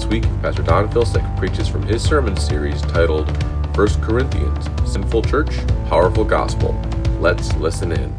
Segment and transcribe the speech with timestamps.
[0.00, 3.28] This week, Pastor Don Filsick preaches from his sermon series titled
[3.76, 5.50] 1 Corinthians Sinful Church,
[5.88, 6.72] Powerful Gospel.
[7.20, 8.16] Let's listen in.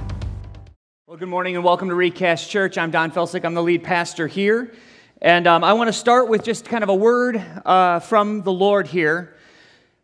[1.08, 2.78] Well, good morning and welcome to Recast Church.
[2.78, 3.44] I'm Don Felsick.
[3.44, 4.76] I'm the lead pastor here.
[5.24, 8.54] And um, I want to start with just kind of a word uh, from the
[8.54, 9.36] Lord here.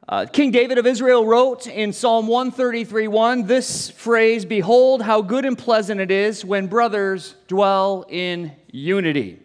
[0.09, 5.45] Uh, King David of Israel wrote in Psalm 133 1 this phrase Behold, how good
[5.45, 9.43] and pleasant it is when brothers dwell in unity.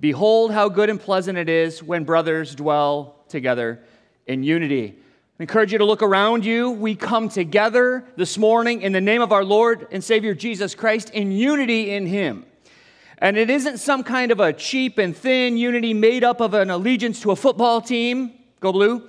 [0.00, 3.80] Behold, how good and pleasant it is when brothers dwell together
[4.26, 4.96] in unity.
[5.38, 6.70] I encourage you to look around you.
[6.70, 11.10] We come together this morning in the name of our Lord and Savior Jesus Christ
[11.10, 12.46] in unity in Him.
[13.18, 16.70] And it isn't some kind of a cheap and thin unity made up of an
[16.70, 18.32] allegiance to a football team.
[18.60, 19.06] Go blue.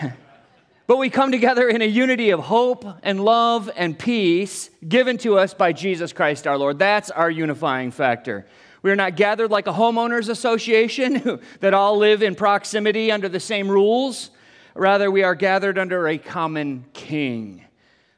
[0.86, 5.36] but we come together in a unity of hope and love and peace given to
[5.36, 6.78] us by Jesus Christ our Lord.
[6.78, 8.46] That's our unifying factor.
[8.82, 13.40] We are not gathered like a homeowners association that all live in proximity under the
[13.40, 14.30] same rules.
[14.74, 17.64] Rather, we are gathered under a common king.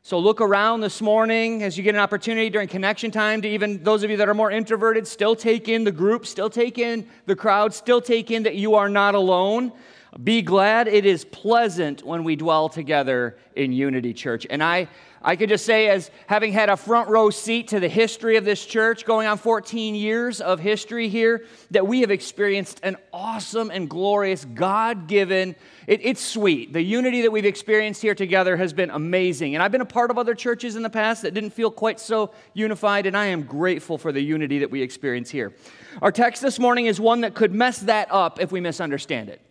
[0.02, 3.82] So look around this morning as you get an opportunity during connection time to even
[3.82, 7.06] those of you that are more introverted, still take in the group, still take in
[7.26, 9.72] the crowd, still take in that you are not alone.
[10.24, 14.46] Be glad it is pleasant when we dwell together in unity, church.
[14.50, 14.88] And I,
[15.22, 18.44] I could just say, as having had a front row seat to the history of
[18.46, 23.70] this church, going on 14 years of history here, that we have experienced an awesome
[23.70, 26.72] and glorious, God given, it, it's sweet.
[26.72, 29.54] The unity that we've experienced here together has been amazing.
[29.54, 32.00] And I've been a part of other churches in the past that didn't feel quite
[32.00, 35.52] so unified, and I am grateful for the unity that we experience here.
[36.00, 39.42] Our text this morning is one that could mess that up if we misunderstand it.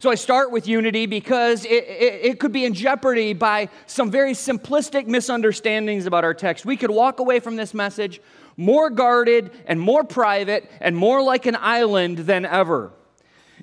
[0.00, 4.12] So I start with unity because it, it, it, could be in jeopardy by some
[4.12, 6.64] very simplistic misunderstandings about our text.
[6.64, 8.20] We could walk away from this message
[8.56, 12.92] more guarded and more private and more like an island than ever.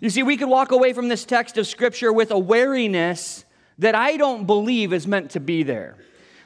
[0.02, 3.46] You see, we could walk away from this text of Scripture with a wariness
[3.80, 5.96] that I don't believe is meant to be there.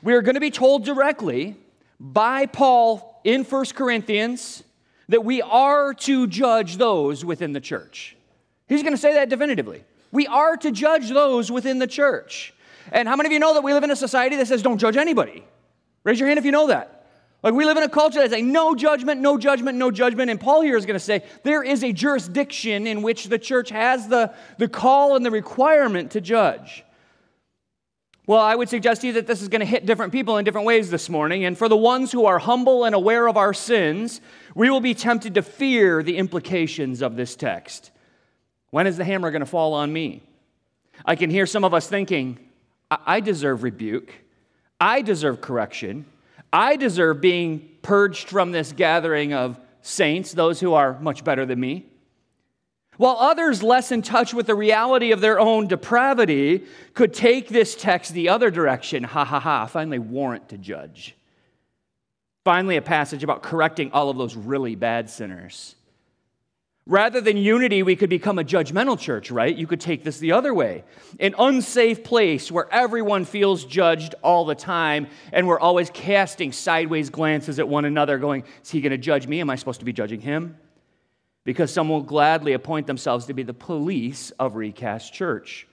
[0.03, 1.55] We are going to be told directly
[1.99, 4.63] by Paul in 1 Corinthians
[5.07, 8.15] that we are to judge those within the church.
[8.69, 9.83] He's going to say that definitively.
[10.11, 12.53] We are to judge those within the church.
[12.91, 14.77] And how many of you know that we live in a society that says don't
[14.77, 15.43] judge anybody?
[16.03, 17.07] Raise your hand if you know that.
[17.41, 20.29] Like we live in a culture that says no judgment, no judgment, no judgment.
[20.29, 23.69] And Paul here is going to say there is a jurisdiction in which the church
[23.69, 26.83] has the, the call and the requirement to judge.
[28.27, 30.45] Well, I would suggest to you that this is going to hit different people in
[30.45, 31.45] different ways this morning.
[31.45, 34.21] And for the ones who are humble and aware of our sins,
[34.53, 37.89] we will be tempted to fear the implications of this text.
[38.71, 40.21] When is the hammer going to fall on me?
[41.05, 42.39] I can hear some of us thinking,
[42.91, 44.13] I deserve rebuke.
[44.79, 46.05] I deserve correction.
[46.51, 51.59] I deserve being purged from this gathering of saints, those who are much better than
[51.59, 51.85] me.
[52.97, 57.75] While others, less in touch with the reality of their own depravity, could take this
[57.75, 61.15] text the other direction ha ha ha, finally warrant to judge.
[62.43, 65.75] Finally, a passage about correcting all of those really bad sinners.
[66.89, 69.55] Rather than unity, we could become a judgmental church, right?
[69.55, 70.83] You could take this the other way.
[71.19, 77.11] An unsafe place where everyone feels judged all the time and we're always casting sideways
[77.11, 79.39] glances at one another, going, Is he going to judge me?
[79.39, 80.57] Am I supposed to be judging him?
[81.43, 85.67] Because some will gladly appoint themselves to be the police of Recast Church.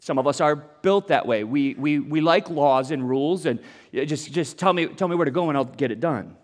[0.00, 1.44] Some of us are built that way.
[1.44, 3.60] We, we, we like laws and rules, and
[3.96, 6.36] uh, just, just tell, me, tell me where to go and I'll get it done.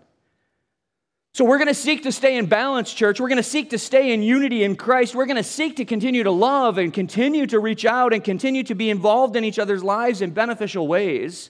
[1.35, 3.19] So we're going to seek to stay in balance, church.
[3.19, 5.15] We're going to seek to stay in unity in Christ.
[5.15, 8.61] We're going to seek to continue to love and continue to reach out and continue
[8.65, 11.49] to be involved in each other's lives in beneficial ways.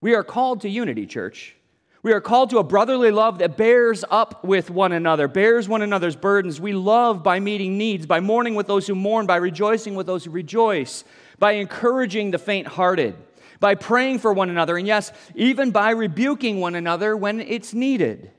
[0.00, 1.54] We are called to unity, church.
[2.02, 5.82] We are called to a brotherly love that bears up with one another, bears one
[5.82, 6.60] another's burdens.
[6.60, 10.24] We love by meeting needs, by mourning with those who mourn, by rejoicing with those
[10.24, 11.04] who rejoice,
[11.38, 13.14] by encouraging the faint hearted
[13.60, 18.30] by praying for one another, and yes, even by rebuking one another when it's needed.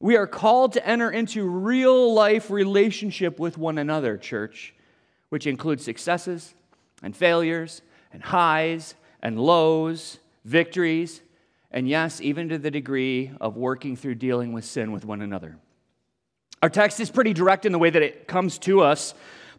[0.00, 4.74] We are called to enter into real life relationship with one another, church,
[5.30, 6.54] which includes successes
[7.02, 7.80] and failures
[8.12, 11.22] and highs and lows, victories,
[11.70, 15.56] and yes, even to the degree of working through dealing with sin with one another.
[16.62, 19.14] Our text is pretty direct in the way that it comes to us.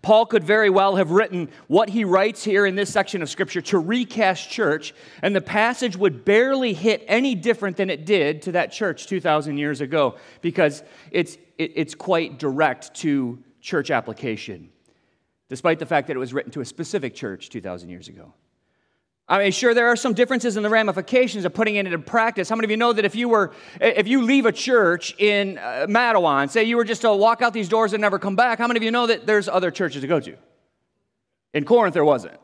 [0.05, 3.61] Paul could very well have written what he writes here in this section of Scripture
[3.61, 4.93] to recast church,
[5.23, 9.57] and the passage would barely hit any different than it did to that church 2,000
[9.57, 14.69] years ago because it's, it, it's quite direct to church application,
[15.49, 18.31] despite the fact that it was written to a specific church 2,000 years ago.
[19.27, 22.47] I mean, sure, there are some differences in the ramifications of putting it into practice.
[22.47, 25.57] How many of you know that if you were, if you leave a church in
[25.57, 28.59] uh, Matawan, say you were just to walk out these doors and never come back,
[28.59, 30.35] how many of you know that there's other churches to go to?
[31.55, 32.37] In Corinth, there wasn't.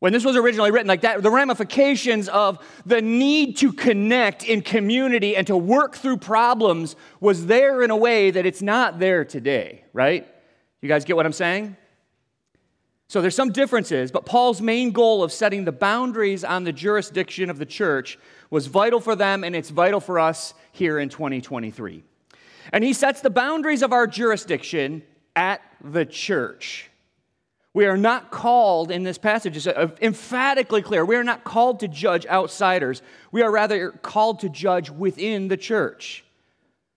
[0.00, 4.60] When this was originally written, like that, the ramifications of the need to connect in
[4.60, 9.24] community and to work through problems was there in a way that it's not there
[9.24, 10.28] today, right?
[10.82, 11.78] You guys get what I'm saying?
[13.14, 17.48] So there's some differences, but Paul's main goal of setting the boundaries on the jurisdiction
[17.48, 18.18] of the church
[18.50, 22.02] was vital for them, and it's vital for us here in 2023.
[22.72, 25.04] And he sets the boundaries of our jurisdiction
[25.36, 26.90] at the church.
[27.72, 31.04] We are not called in this passage, it's uh, uh, emphatically clear.
[31.04, 33.00] We are not called to judge outsiders.
[33.30, 36.24] We are rather called to judge within the church.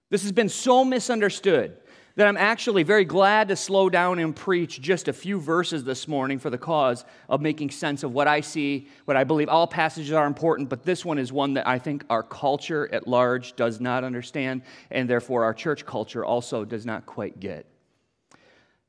[0.10, 1.78] This has been so misunderstood
[2.18, 6.08] that I'm actually very glad to slow down and preach just a few verses this
[6.08, 9.50] morning for the cause of making sense of what I see, what I believe.
[9.50, 13.08] All passages are important, but this one is one that I think our culture at
[13.08, 17.68] large does not understand, and therefore our church culture also does not quite get.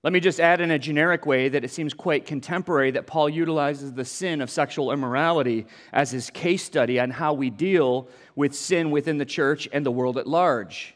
[0.02, 3.28] Let me just add in a generic way that it seems quite contemporary that Paul
[3.28, 8.54] utilizes the sin of sexual immorality as his case study on how we deal with
[8.54, 10.94] sin within the church and the world at large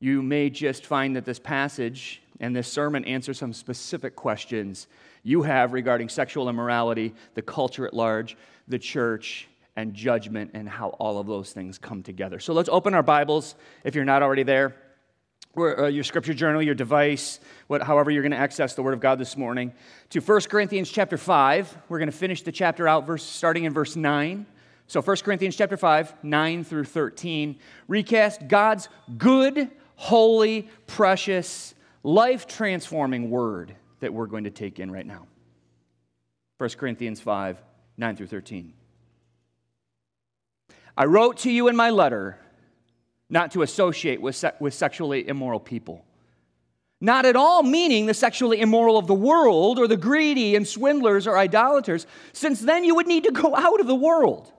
[0.00, 4.88] you may just find that this passage and this sermon answer some specific questions
[5.22, 8.36] you have regarding sexual immorality, the culture at large,
[8.66, 12.40] the church, and judgment, and how all of those things come together.
[12.40, 13.54] So let's open our Bibles
[13.84, 14.74] if you're not already there.
[15.56, 19.00] Uh, your scripture journal, your device, what, however you're going to access the Word of
[19.00, 19.72] God this morning,
[20.10, 21.76] to 1 Corinthians chapter 5.
[21.88, 24.46] We're going to finish the chapter out verse, starting in verse 9.
[24.86, 27.58] So 1 Corinthians chapter 5, 9 through 13.
[27.88, 28.88] Recast God's
[29.18, 29.70] good
[30.00, 35.26] holy, precious, life transforming word that we're going to take in right now.
[36.56, 37.58] 1 Corinthians 5
[37.98, 38.72] 9 through 13.
[40.96, 42.38] I wrote to you in my letter
[43.28, 46.02] not to associate with, se- with sexually immoral people.
[46.98, 51.26] Not at all meaning the sexually immoral of the world or the greedy and swindlers
[51.26, 54.50] or idolaters, since then you would need to go out of the world.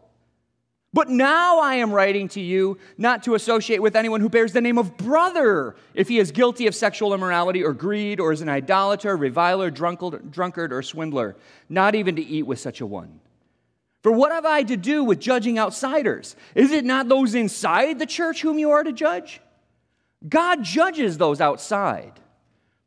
[0.94, 4.60] But now I am writing to you not to associate with anyone who bears the
[4.60, 8.50] name of brother if he is guilty of sexual immorality or greed or is an
[8.50, 11.38] idolater, reviler, drunkard, or swindler,
[11.70, 13.22] not even to eat with such a one.
[14.04, 16.36] For what have I to do with judging outsiders?
[16.56, 19.40] Is it not those inside the church whom you are to judge?
[20.28, 22.14] God judges those outside.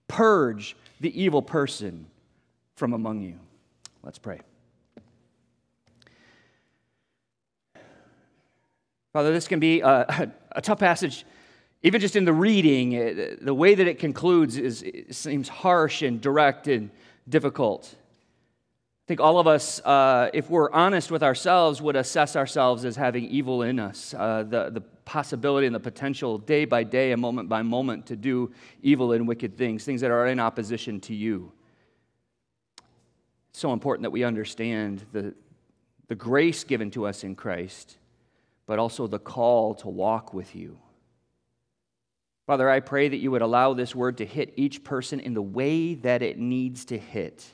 [0.08, 2.06] Purge the evil person
[2.76, 3.38] from among you.
[4.02, 4.40] Let's pray.
[9.14, 11.24] Father, this can be a, a, tough passage,
[11.84, 12.96] even just in the reading.
[12.96, 16.90] Uh, the way that it concludes is, it seems harsh and direct and
[17.28, 17.94] difficult.
[17.94, 22.96] I think all of us, uh, if we're honest with ourselves, would assess ourselves as
[22.96, 24.16] having evil in us.
[24.18, 28.16] Uh, the, the possibility and the potential, day by day and moment by moment, to
[28.16, 28.50] do
[28.82, 31.52] evil and wicked things, things that are in opposition to you.
[33.50, 35.36] It's so important that we understand the,
[36.08, 37.98] the grace given to us in Christ
[38.66, 40.78] but also the call to walk with you.
[42.46, 45.42] Father, I pray that you would allow this word to hit each person in the
[45.42, 47.44] way that it needs to hit.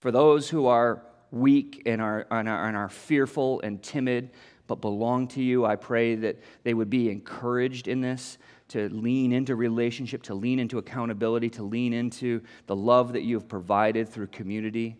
[0.00, 4.30] For those who are weak and are, and are, and are fearful and timid,
[4.66, 8.36] but belong to you, I pray that they would be encouraged in this,
[8.68, 13.36] to lean into relationship, to lean into accountability, to lean into the love that you
[13.36, 14.98] have provided through community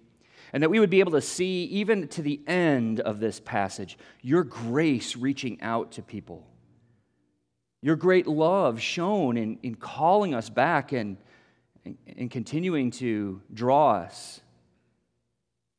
[0.52, 3.98] and that we would be able to see, even to the end of this passage,
[4.22, 6.46] your grace reaching out to people.
[7.80, 11.16] Your great love shown in, in calling us back and,
[12.16, 14.40] and continuing to draw us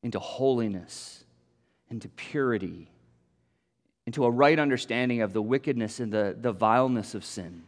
[0.01, 1.23] into holiness,
[1.89, 2.89] into purity,
[4.05, 7.63] into a right understanding of the wickedness and the, the vileness of sin,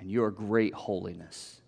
[0.00, 1.60] and your great holiness.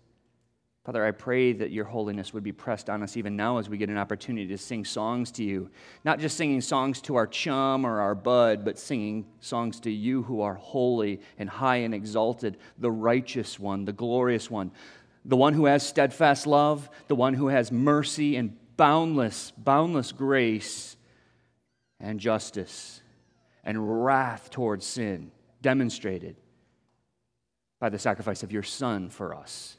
[0.87, 3.77] Father, I pray that your holiness would be pressed on us even now as we
[3.77, 5.69] get an opportunity to sing songs to you.
[6.05, 10.23] Not just singing songs to our chum or our bud, but singing songs to you
[10.23, 14.71] who are holy and high and exalted, the righteous one, the glorious one,
[15.25, 20.95] the one who has steadfast love, the one who has mercy and boundless, boundless grace
[21.99, 23.01] and justice
[23.65, 26.37] and wrath towards sin demonstrated
[27.77, 29.76] by the sacrifice of your Son for us.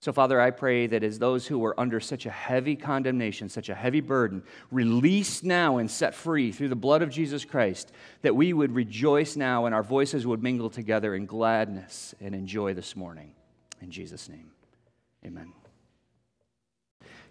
[0.00, 3.68] So, Father, I pray that as those who are under such a heavy condemnation, such
[3.68, 7.92] a heavy burden, released now and set free through the blood of Jesus Christ,
[8.22, 12.46] that we would rejoice now and our voices would mingle together in gladness and in
[12.46, 13.32] joy this morning.
[13.82, 14.50] In Jesus' name,
[15.24, 15.52] amen.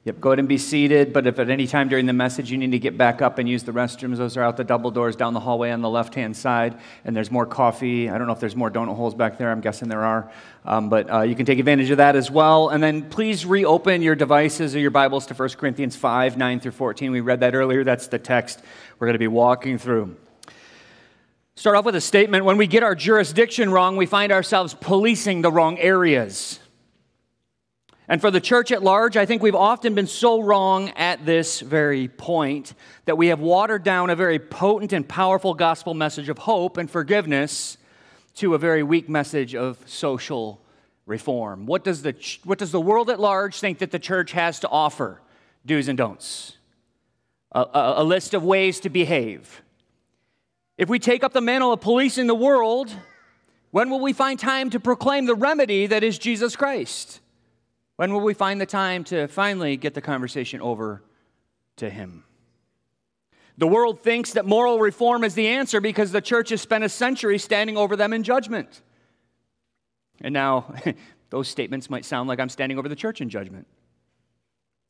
[0.05, 1.11] Yep, go ahead and be seated.
[1.11, 3.49] But if at any time during the message you need to get back up and
[3.49, 6.15] use the restrooms, those are out the double doors down the hallway on the left
[6.15, 6.79] hand side.
[7.03, 8.09] And there's more coffee.
[8.09, 9.51] I don't know if there's more donut holes back there.
[9.51, 10.31] I'm guessing there are.
[10.63, 12.69] Um, but uh, you can take advantage of that as well.
[12.69, 16.71] And then please reopen your devices or your Bibles to 1 Corinthians 5 9 through
[16.71, 17.11] 14.
[17.11, 17.83] We read that earlier.
[17.83, 18.61] That's the text
[18.99, 20.15] we're going to be walking through.
[21.55, 22.45] Start off with a statement.
[22.45, 26.61] When we get our jurisdiction wrong, we find ourselves policing the wrong areas.
[28.11, 31.59] And for the church at large, I think we've often been so wrong at this
[31.59, 32.73] very point
[33.05, 36.89] that we have watered down a very potent and powerful gospel message of hope and
[36.89, 37.77] forgiveness
[38.37, 40.59] to a very weak message of social
[41.05, 41.67] reform.
[41.67, 44.69] What does the, what does the world at large think that the church has to
[44.69, 45.21] offer?
[45.63, 46.57] Do's and don'ts.
[47.51, 49.61] A, a, a list of ways to behave.
[50.79, 52.91] If we take up the mantle of policing the world,
[53.69, 57.19] when will we find time to proclaim the remedy that is Jesus Christ?
[57.99, 61.03] When will we find the time to finally get the conversation over
[61.75, 62.23] to Him?
[63.57, 66.87] The world thinks that moral reform is the answer because the church has spent a
[66.87, 68.83] century standing over them in judgment.
[70.21, 70.73] And now,
[71.29, 73.67] those statements might sound like I'm standing over the church in judgment.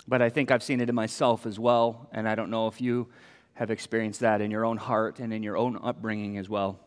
[0.07, 2.79] But I think I've seen it in myself as well, and I don't know if
[2.79, 3.07] you
[3.55, 6.79] have experienced that in your own heart and in your own upbringing as well.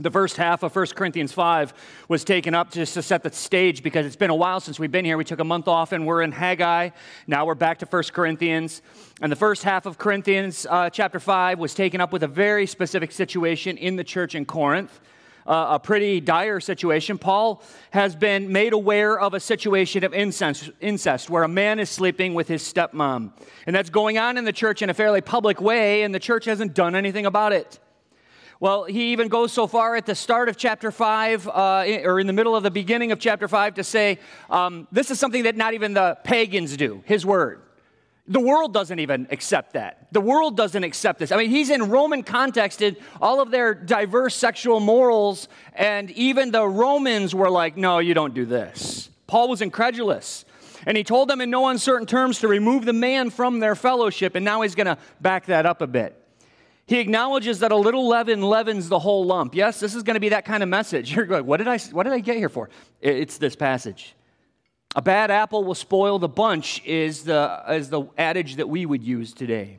[0.00, 1.72] The first half of 1 Corinthians 5
[2.08, 4.90] was taken up just to set the stage because it's been a while since we've
[4.90, 5.16] been here.
[5.16, 6.90] We took a month off and we're in Haggai.
[7.28, 8.82] Now we're back to 1 Corinthians.
[9.20, 12.66] And the first half of Corinthians uh, chapter 5 was taken up with a very
[12.66, 15.00] specific situation in the church in Corinth.
[15.46, 17.16] Uh, a pretty dire situation.
[17.16, 21.88] Paul has been made aware of a situation of incest, incest where a man is
[21.88, 23.30] sleeping with his stepmom.
[23.66, 26.46] And that's going on in the church in a fairly public way, and the church
[26.46, 27.78] hasn't done anything about it.
[28.64, 32.26] Well, he even goes so far at the start of chapter 5, uh, or in
[32.26, 34.18] the middle of the beginning of chapter 5, to say,
[34.48, 37.60] um, this is something that not even the pagans do, his word.
[38.26, 40.06] The world doesn't even accept that.
[40.12, 41.30] The world doesn't accept this.
[41.30, 42.82] I mean, he's in Roman context,
[43.20, 48.32] all of their diverse sexual morals, and even the Romans were like, no, you don't
[48.32, 49.10] do this.
[49.26, 50.46] Paul was incredulous.
[50.86, 54.34] And he told them in no uncertain terms to remove the man from their fellowship,
[54.34, 56.18] and now he's going to back that up a bit.
[56.86, 59.54] He acknowledges that a little leaven leavens the whole lump.
[59.54, 61.12] Yes, this is going to be that kind of message.
[61.16, 62.68] You're like, what did I, what did I get here for?
[63.00, 64.14] It's this passage.
[64.96, 69.02] A bad apple will spoil the bunch is the, is the adage that we would
[69.02, 69.78] use today.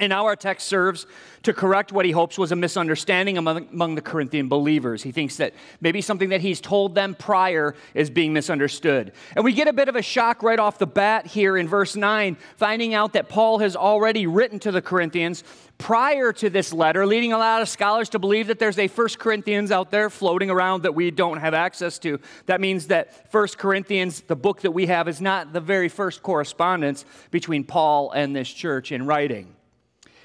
[0.00, 1.06] And now our text serves
[1.42, 5.02] to correct what he hopes was a misunderstanding among, among, the Corinthian believers.
[5.02, 9.12] He thinks that maybe something that he's told them prior is being misunderstood.
[9.34, 11.96] And we get a bit of a shock right off the bat here in verse
[11.96, 15.42] 9, finding out that Paul has already written to the Corinthians
[15.78, 19.18] prior to this letter, leading a lot of scholars to believe that there's a First
[19.18, 22.20] Corinthians out there floating around that we don't have access to.
[22.46, 26.22] That means that First Corinthians, the book that we have, is not the very first
[26.22, 29.54] correspondence between Paul and this church in writing.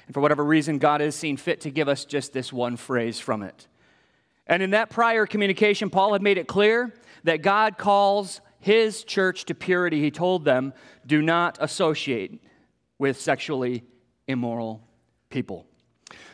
[0.06, 3.18] And for whatever reason, God has seen fit to give us just this one phrase
[3.18, 3.66] from it.
[4.46, 6.92] And in that prior communication, Paul had made it clear
[7.24, 10.00] that God calls his church to purity.
[10.00, 10.74] He told them,
[11.06, 12.42] do not associate
[12.98, 13.84] with sexually
[14.26, 14.86] immoral
[15.30, 15.66] people.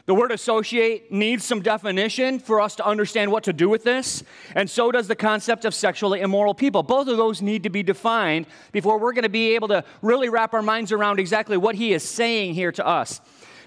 [0.07, 4.25] The word associate needs some definition for us to understand what to do with this,
[4.57, 6.83] and so does the concept of sexually immoral people.
[6.83, 10.29] Both of those need to be defined before we're going to be able to really
[10.29, 13.21] wrap our minds around exactly what he is saying here to us.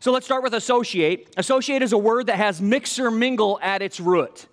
[0.04, 1.34] So let's start with associate.
[1.38, 4.48] Associate is a word that has mix or mingle at its root.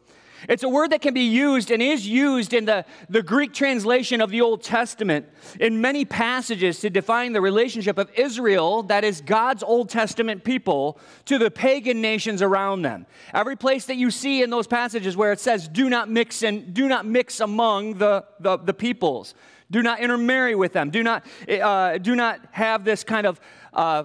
[0.48, 4.20] It's a word that can be used and is used in the, the Greek translation
[4.20, 5.26] of the Old Testament
[5.58, 11.00] in many passages to define the relationship of Israel, that is God's Old Testament people,
[11.24, 13.04] to the pagan nations around them.
[13.34, 16.72] Every place that you see in those passages where it says, do not mix and
[16.72, 19.34] do not mix among the, the, the peoples.
[19.68, 20.90] Do not intermarry with them.
[20.90, 23.40] Do not, uh, do not have this kind of
[23.72, 24.04] uh,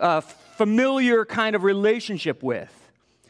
[0.00, 0.22] uh,
[0.52, 2.72] familiar kind of relationship with.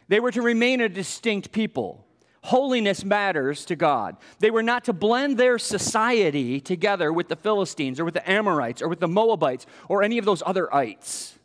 [0.09, 2.05] They were to remain a distinct people.
[2.43, 4.17] Holiness matters to God.
[4.41, 8.83] They were not to blend their society together with the Philistines or with the Amorites
[8.83, 11.39] or with the Moabites or any of those other ites.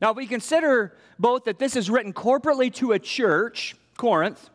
[0.00, 4.50] Now, if we consider both that this is written corporately to a church, Corinth,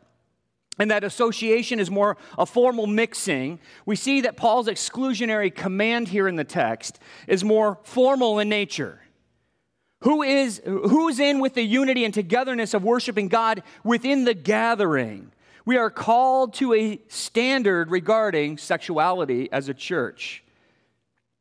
[0.77, 6.27] and that association is more a formal mixing, we see that Paul's exclusionary command here
[6.27, 9.01] in the text is more formal in nature.
[10.01, 15.31] Who is who's in with the unity and togetherness of worshiping God within the gathering?
[15.65, 20.43] We are called to a standard regarding sexuality as a church.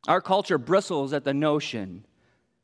[0.07, 2.05] Our culture bristles at the notion,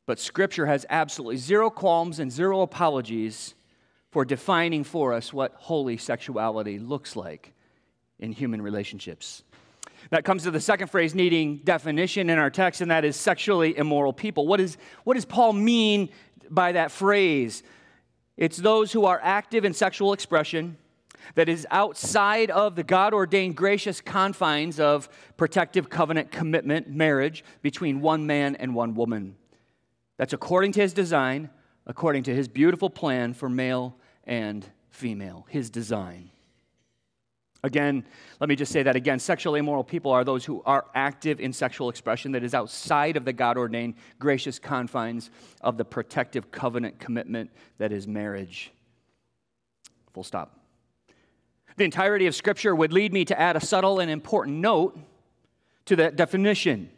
[0.06, 3.56] but Scripture has absolutely zero qualms and zero apologies
[4.12, 7.54] for defining for us what holy sexuality looks like
[8.20, 9.44] in human relationships.
[10.12, 13.78] That comes to the second phrase needing definition in our text, and that is sexually
[13.78, 14.48] immoral people.
[14.48, 16.10] What, is, what does Paul mean
[16.50, 17.64] by that phrase?
[18.38, 20.78] It's those who are active in sexual expression
[21.34, 28.02] that is outside of the God ordained gracious confines of protective covenant commitment, marriage, between
[28.02, 29.36] one man and one woman.
[30.18, 31.50] That's according to his design,
[31.88, 36.30] according to his beautiful plan for male and female, his design.
[37.66, 38.06] Again,
[38.40, 39.18] let me just say that again.
[39.18, 43.26] Sexually immoral people are those who are active in sexual expression that is outside of
[43.26, 45.32] the God ordained gracious confines
[45.62, 48.72] of the protective covenant commitment that is marriage.
[50.14, 50.60] Full stop.
[51.78, 54.96] The entirety of Scripture would lead me to add a subtle and important note
[55.86, 56.92] to that definition.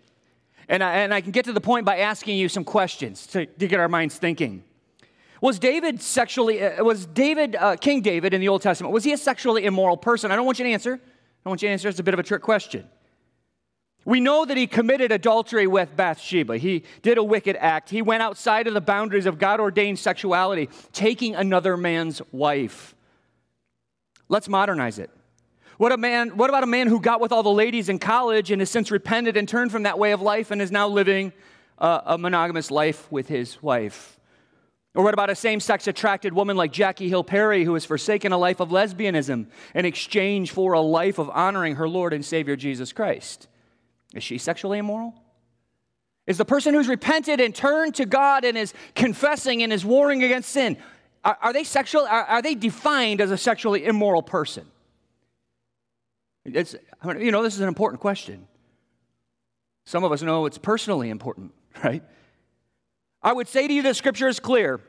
[0.68, 3.46] And I, and I can get to the point by asking you some questions to,
[3.46, 4.66] to get our minds thinking.
[5.42, 9.14] Was David sexually, uh, was David, uh, King David in the Old Testament, was he
[9.14, 10.32] a sexually immoral person?
[10.32, 11.00] I don't want you to answer.
[11.46, 11.90] I want you to answer.
[11.90, 12.88] It's a bit of a trick question.
[14.04, 16.58] We know that he committed adultery with Bathsheba.
[16.58, 17.90] He did a wicked act.
[17.90, 22.96] He went outside of the boundaries of God ordained sexuality, taking another man's wife.
[24.30, 25.10] Let's modernize it.
[25.78, 28.50] What, a man, what about a man who got with all the ladies in college
[28.50, 31.34] and has since repented and turned from that way of life and is now living
[31.78, 34.17] a, a monogamous life with his wife?
[34.96, 38.32] Or what about a same sex attracted woman like Jackie Hill Perry who has forsaken
[38.32, 42.56] a life of lesbianism in exchange for a life of honoring her Lord and Savior
[42.56, 43.48] Jesus Christ?
[44.16, 45.14] Is she sexually immoral?
[46.26, 50.24] Is the person who's repented and turned to God and is confessing and is warring
[50.24, 50.78] against sin,
[51.24, 52.04] are, are they sexual?
[52.04, 54.66] Are, are, they defined as a sexually immoral person?
[56.46, 56.76] It's,
[57.20, 58.48] you know, this is an important question.
[59.86, 61.54] Some of us know it's personally important,
[61.84, 62.04] right?
[63.22, 64.80] I would say to you that scripture is clear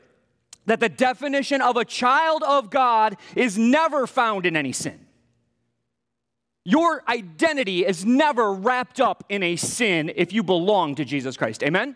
[0.65, 5.07] that the definition of a child of God is never found in any sin.
[6.63, 11.63] Your identity is never wrapped up in a sin if you belong to Jesus Christ.
[11.63, 11.95] Amen?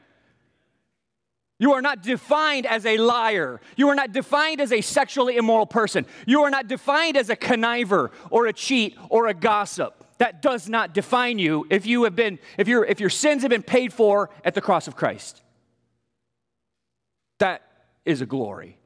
[1.59, 3.61] You are not defined as a liar.
[3.75, 6.07] You are not defined as a sexually immoral person.
[6.25, 10.03] You are not defined as a conniver or a cheat or a gossip.
[10.17, 13.49] That does not define you if you have been if your if your sins have
[13.49, 15.42] been paid for at the cross of Christ.
[17.39, 17.61] That
[18.05, 18.77] is a glory.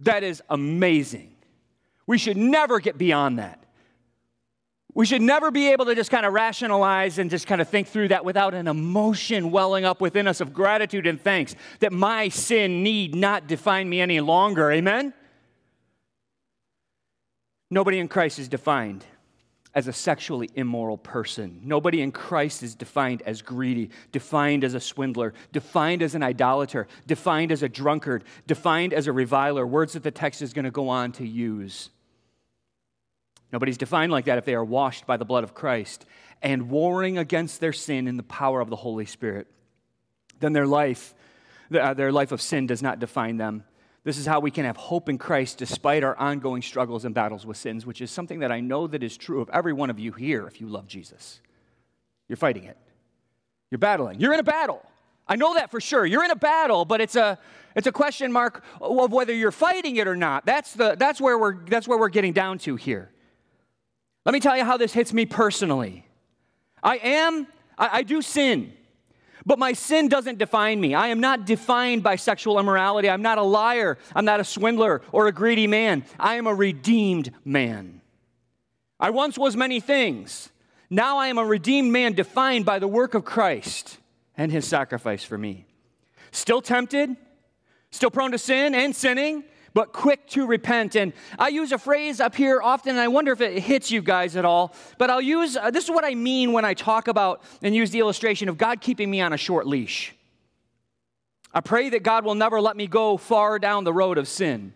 [0.00, 1.34] That is amazing.
[2.06, 3.62] We should never get beyond that.
[4.94, 7.88] We should never be able to just kind of rationalize and just kind of think
[7.88, 12.30] through that without an emotion welling up within us of gratitude and thanks that my
[12.30, 14.70] sin need not define me any longer.
[14.70, 15.12] Amen?
[17.70, 19.04] Nobody in Christ is defined
[19.76, 21.60] as a sexually immoral person.
[21.62, 26.88] Nobody in Christ is defined as greedy, defined as a swindler, defined as an idolater,
[27.06, 30.70] defined as a drunkard, defined as a reviler, words that the text is going to
[30.70, 31.90] go on to use.
[33.52, 36.06] Nobody's defined like that if they are washed by the blood of Christ
[36.40, 39.46] and warring against their sin in the power of the Holy Spirit.
[40.40, 41.14] Then their life,
[41.70, 43.64] uh, their life of sin does not define them.
[44.06, 47.44] This is how we can have hope in Christ despite our ongoing struggles and battles
[47.44, 49.98] with sins, which is something that I know that is true of every one of
[49.98, 51.40] you here if you love Jesus.
[52.28, 52.76] You're fighting it.
[53.68, 54.20] You're battling.
[54.20, 54.80] You're in a battle.
[55.26, 56.06] I know that for sure.
[56.06, 57.36] You're in a battle, but it's a
[57.74, 60.46] it's a question mark of whether you're fighting it or not.
[60.46, 63.10] That's the that's where we're that's where we're getting down to here.
[64.24, 66.06] Let me tell you how this hits me personally.
[66.80, 68.72] I am, I, I do sin,
[69.46, 70.92] but my sin doesn't define me.
[70.92, 73.08] I am not defined by sexual immorality.
[73.08, 73.96] I'm not a liar.
[74.14, 76.04] I'm not a swindler or a greedy man.
[76.18, 78.00] I am a redeemed man.
[78.98, 80.50] I once was many things.
[80.90, 83.98] Now I am a redeemed man defined by the work of Christ
[84.36, 85.66] and his sacrifice for me.
[86.32, 87.16] Still tempted,
[87.90, 89.44] still prone to sin and sinning,
[89.76, 90.96] but quick to repent.
[90.96, 94.00] And I use a phrase up here often, and I wonder if it hits you
[94.00, 94.74] guys at all.
[94.96, 97.90] But I'll use uh, this is what I mean when I talk about and use
[97.90, 100.14] the illustration of God keeping me on a short leash.
[101.52, 104.72] I pray that God will never let me go far down the road of sin.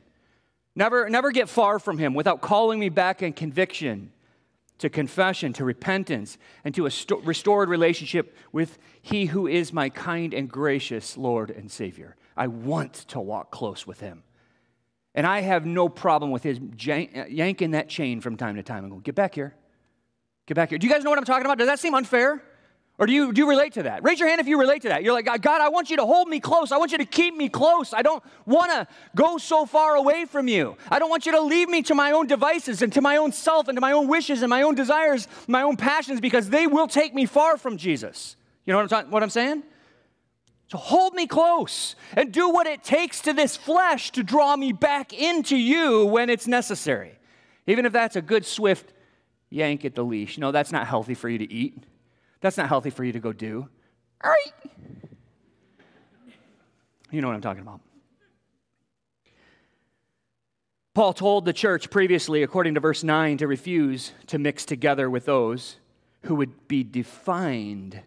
[0.76, 4.12] Never, never get far from Him without calling me back in conviction,
[4.80, 9.88] to confession, to repentance, and to a sto- restored relationship with He who is my
[9.88, 12.16] kind and gracious Lord and Savior.
[12.36, 14.24] I want to walk close with Him.
[15.14, 18.92] And I have no problem with his yanking that chain from time to time and
[18.92, 19.55] go, get back here.
[20.46, 20.79] Get back here.
[20.79, 21.59] Do you guys know what I'm talking about?
[21.59, 22.42] Does that seem unfair?
[23.01, 24.05] Or do you, do you relate to that?
[24.05, 25.03] Raise your hand if you relate to that.
[25.03, 26.70] You're like, uh, God, I want you to hold me close.
[26.70, 27.94] I want you to keep me close.
[27.94, 30.77] I don't want to go so far away from you.
[30.90, 33.33] I don't want you to leave me to my own devices and to my own
[33.33, 36.66] self and to my own wishes and my own desires, my own passions, because they
[36.66, 38.37] will take me far from Jesus.
[38.66, 39.62] You know what I'm, ta- what I'm saying?
[40.70, 44.72] So hold me close and do what it takes to this flesh to draw me
[44.72, 47.18] back into you when it's necessary.
[47.66, 48.92] Even if that's a good, swift
[49.50, 50.38] yank at the leash.
[50.38, 51.83] No, that's not healthy for you to eat.
[52.40, 53.68] That's not healthy for you to go do.
[54.22, 54.72] All right.
[57.11, 57.80] You know what I'm talking about.
[60.94, 65.24] Paul told the church previously, according to verse 9, to refuse to mix together with
[65.24, 65.76] those
[66.22, 68.02] who would be defined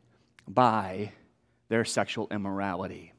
[0.48, 1.12] by
[1.74, 3.14] their sexual immorality.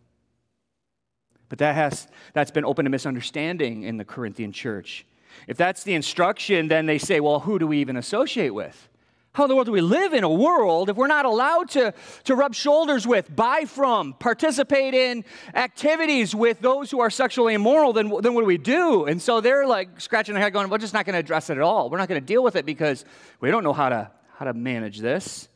[1.49, 5.05] But that has, that's been open to misunderstanding in the Corinthian church.
[5.49, 8.89] If that's the instruction, then they say, well, who do we even associate with?
[9.33, 11.93] How in the world do we live in a world if we're not allowed to,
[12.23, 17.93] to rub shoulders with, buy from, participate in activities with those who are sexually immoral?
[17.93, 19.07] Then, then what do we do?
[19.07, 21.55] And so they're like scratching their head going, we're just not going to address it
[21.55, 21.91] at all.
[21.91, 23.05] We're not going to deal with it because
[23.41, 25.49] we don't know how to, how to manage this.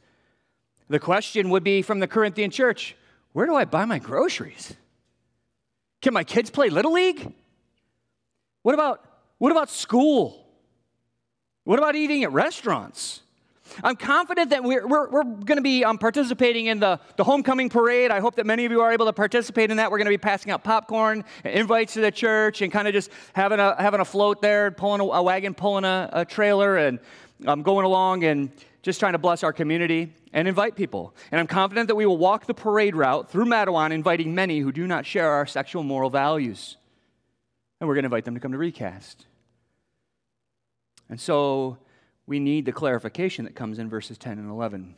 [0.88, 2.96] The question would be from the Corinthian church
[3.32, 4.74] where do I buy my groceries?
[6.00, 7.32] Can my kids play Little League?
[8.62, 9.04] What about,
[9.38, 10.46] what about school?
[11.64, 13.20] What about eating at restaurants?
[13.84, 17.68] I'm confident that we're, we're, we're going to be um, participating in the, the homecoming
[17.68, 18.10] parade.
[18.10, 19.90] I hope that many of you are able to participate in that.
[19.90, 23.10] We're going to be passing out popcorn, invites to the church, and kind of just
[23.34, 26.98] having a, having a float there, pulling a, a wagon, pulling a, a trailer, and
[27.46, 28.50] um, going along and
[28.82, 31.14] just trying to bless our community and invite people.
[31.30, 34.72] And I'm confident that we will walk the parade route through Matawan, inviting many who
[34.72, 36.76] do not share our sexual moral values.
[37.80, 39.26] And we're going to invite them to come to Recast.
[41.08, 41.78] And so
[42.26, 44.94] we need the clarification that comes in verses 10 and 11.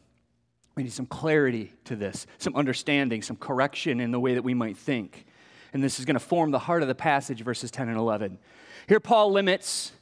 [0.74, 4.54] We need some clarity to this, some understanding, some correction in the way that we
[4.54, 5.26] might think.
[5.72, 8.38] And this is going to form the heart of the passage, verses 10 and 11.
[8.88, 9.92] Here, Paul limits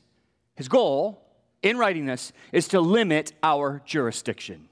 [0.54, 1.22] his goal
[1.62, 4.67] in writing this is to limit our jurisdiction.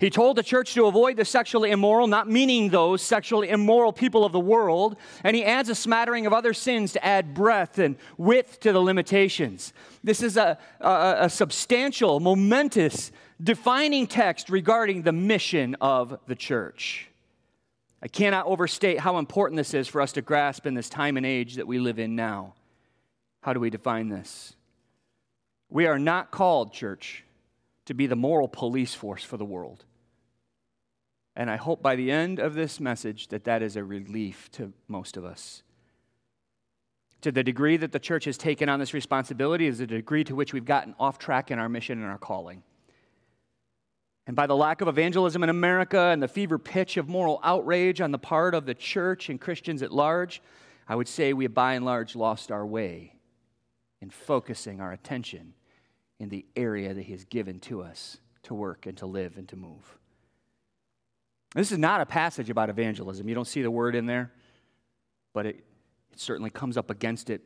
[0.00, 4.24] He told the church to avoid the sexually immoral, not meaning those sexually immoral people
[4.24, 4.96] of the world.
[5.24, 8.80] And he adds a smattering of other sins to add breadth and width to the
[8.80, 9.72] limitations.
[10.04, 13.10] This is a, a, a substantial, momentous,
[13.42, 17.08] defining text regarding the mission of the church.
[18.00, 21.26] I cannot overstate how important this is for us to grasp in this time and
[21.26, 22.54] age that we live in now.
[23.40, 24.54] How do we define this?
[25.68, 27.24] We are not called, church,
[27.86, 29.84] to be the moral police force for the world.
[31.38, 34.72] And I hope by the end of this message that that is a relief to
[34.88, 35.62] most of us.
[37.20, 40.34] To the degree that the church has taken on this responsibility is the degree to
[40.34, 42.64] which we've gotten off track in our mission and our calling.
[44.26, 48.00] And by the lack of evangelism in America and the fever pitch of moral outrage
[48.00, 50.42] on the part of the church and Christians at large,
[50.88, 53.14] I would say we have by and large lost our way
[54.00, 55.54] in focusing our attention
[56.18, 59.48] in the area that He has given to us to work and to live and
[59.48, 59.97] to move.
[61.54, 63.28] This is not a passage about evangelism.
[63.28, 64.32] You don't see the word in there,
[65.32, 65.64] but it,
[66.12, 67.42] it certainly comes up against it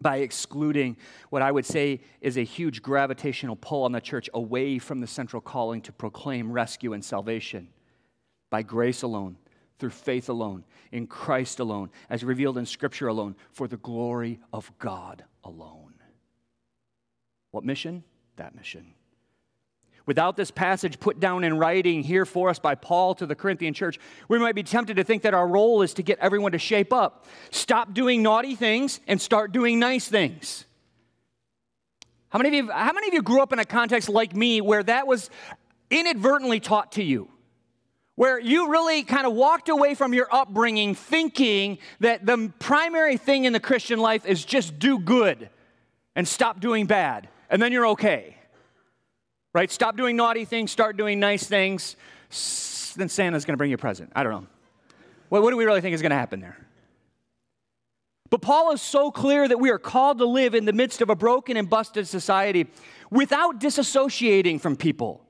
[0.00, 0.96] by excluding
[1.30, 5.06] what I would say is a huge gravitational pull on the church away from the
[5.06, 7.68] central calling to proclaim rescue and salvation
[8.50, 9.36] by grace alone,
[9.78, 14.70] through faith alone, in Christ alone, as revealed in Scripture alone, for the glory of
[14.78, 15.94] God alone.
[17.50, 18.04] What mission?
[18.36, 18.94] That mission.
[20.08, 23.74] Without this passage put down in writing here for us by Paul to the Corinthian
[23.74, 26.58] church, we might be tempted to think that our role is to get everyone to
[26.58, 27.26] shape up.
[27.50, 30.64] Stop doing naughty things and start doing nice things.
[32.30, 34.62] How many of you, how many of you grew up in a context like me
[34.62, 35.28] where that was
[35.90, 37.28] inadvertently taught to you?
[38.14, 43.44] Where you really kind of walked away from your upbringing thinking that the primary thing
[43.44, 45.50] in the Christian life is just do good
[46.16, 48.37] and stop doing bad, and then you're okay
[49.52, 49.70] right?
[49.70, 51.96] Stop doing naughty things, start doing nice things.
[52.96, 54.12] Then Santa's going to bring you a present.
[54.14, 54.46] I don't know.
[55.28, 56.56] What, what do we really think is going to happen there?
[58.30, 61.08] But Paul is so clear that we are called to live in the midst of
[61.08, 62.66] a broken and busted society
[63.10, 65.24] without disassociating from people,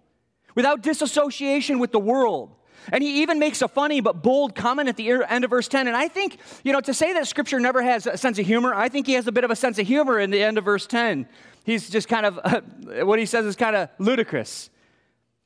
[0.57, 2.50] without disassociation with the world.
[2.90, 5.87] And he even makes a funny but bold comment at the end of verse 10.
[5.87, 8.74] And I think, you know, to say that scripture never has a sense of humor,
[8.74, 10.64] I think he has a bit of a sense of humor in the end of
[10.64, 11.28] verse 10
[11.68, 12.40] he's just kind of,
[13.07, 14.70] what he says is kind of ludicrous.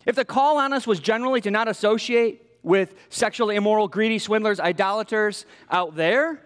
[0.07, 4.61] If the call on us was generally to not associate with sexually immoral, greedy swindlers,
[4.61, 6.41] idolaters out there,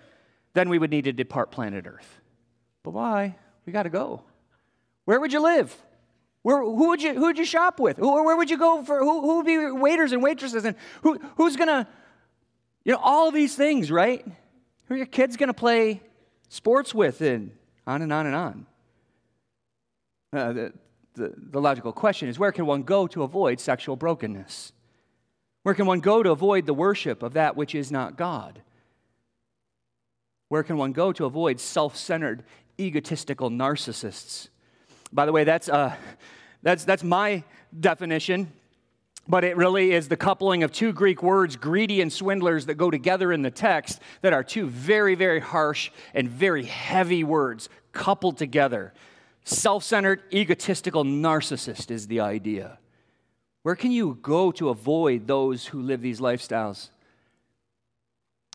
[0.54, 2.20] then we would need to depart planet Earth.
[2.82, 3.36] But why?
[3.66, 4.22] We got to go.
[5.04, 5.76] Where would you live?
[6.42, 7.98] Where, who, would you, who would you shop with?
[7.98, 9.00] Who, where would you go for?
[9.00, 10.64] Who, who would be waiters and waitresses?
[10.64, 11.86] And who, who's going to,
[12.84, 14.24] you know, all of these things, right?
[14.86, 16.00] Who are your kids going to play
[16.48, 17.20] sports with?
[17.20, 17.50] And
[17.86, 18.66] on and on and on.
[20.36, 20.72] Uh, the,
[21.14, 24.72] the, the logical question is where can one go to avoid sexual brokenness?
[25.62, 28.60] Where can one go to avoid the worship of that which is not God?
[30.48, 32.44] Where can one go to avoid self centered,
[32.78, 34.48] egotistical narcissists?
[35.12, 35.96] By the way, that's, uh,
[36.66, 37.44] That's, that's my
[37.78, 38.52] definition.
[39.28, 42.90] But it really is the coupling of two Greek words, greedy and swindlers, that go
[42.90, 48.36] together in the text that are two very, very harsh and very heavy words coupled
[48.36, 48.92] together.
[49.48, 52.80] Self centered, egotistical narcissist is the idea.
[53.62, 56.88] Where can you go to avoid those who live these lifestyles?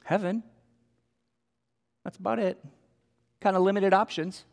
[0.04, 0.44] Heaven.
[2.04, 2.62] That's about it.
[3.40, 4.44] Kind of limited options.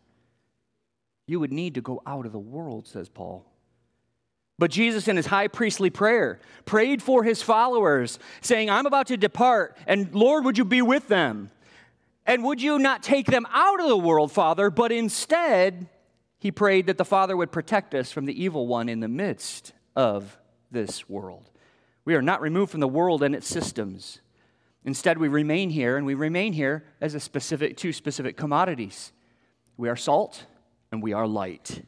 [1.26, 3.44] You would need to go out of the world, says Paul.
[4.60, 9.16] But Jesus, in his high priestly prayer, prayed for his followers, saying, I'm about to
[9.16, 11.50] depart, and Lord, would you be with them?
[12.26, 14.70] And would you not take them out of the world, Father?
[14.70, 15.88] But instead,
[16.38, 19.72] he prayed that the Father would protect us from the evil one in the midst
[19.96, 20.38] of
[20.70, 21.50] this world.
[22.04, 24.20] We are not removed from the world and its systems.
[24.84, 29.12] Instead, we remain here, and we remain here as a specific, two specific commodities.
[29.76, 30.46] We are salt
[30.90, 31.82] and we are light.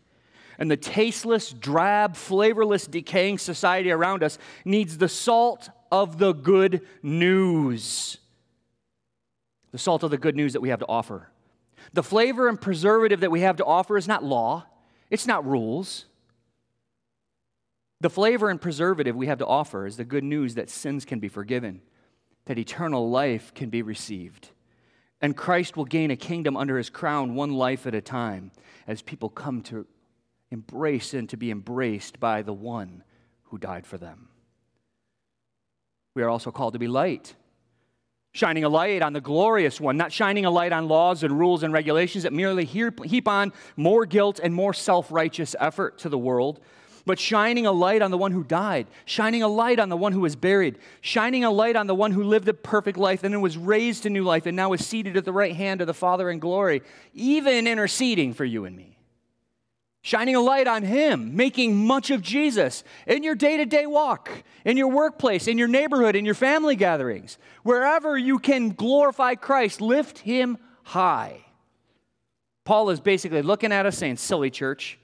[0.58, 6.86] And the tasteless, drab, flavorless, decaying society around us needs the salt of the good
[7.02, 8.18] news.
[9.72, 11.29] The salt of the good news that we have to offer.
[11.92, 14.66] The flavor and preservative that we have to offer is not law,
[15.10, 16.06] it's not rules.
[18.00, 21.20] The flavor and preservative we have to offer is the good news that sins can
[21.20, 21.82] be forgiven,
[22.46, 24.50] that eternal life can be received.
[25.20, 28.52] And Christ will gain a kingdom under his crown, one life at a time,
[28.86, 29.86] as people come to
[30.50, 33.04] embrace and to be embraced by the one
[33.44, 34.28] who died for them.
[36.14, 37.34] We are also called to be light,
[38.32, 41.62] shining a light on the glorious one, not shining a light on laws and rules
[41.62, 46.18] and regulations that merely heap on more guilt and more self righteous effort to the
[46.18, 46.60] world
[47.06, 50.12] but shining a light on the one who died, shining a light on the one
[50.12, 53.34] who was buried, shining a light on the one who lived a perfect life and
[53.34, 55.86] then was raised to new life and now is seated at the right hand of
[55.86, 56.82] the Father in glory,
[57.14, 58.96] even interceding for you and me.
[60.02, 64.30] Shining a light on Him, making much of Jesus in your day to day walk,
[64.64, 67.36] in your workplace, in your neighborhood, in your family gatherings.
[67.62, 71.44] Wherever you can glorify Christ, lift Him high.
[72.64, 74.98] Paul is basically looking at us saying, Silly church,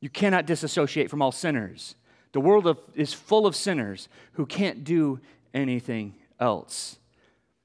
[0.00, 1.96] you cannot disassociate from all sinners.
[2.32, 5.20] The world is full of sinners who can't do
[5.54, 6.98] anything else.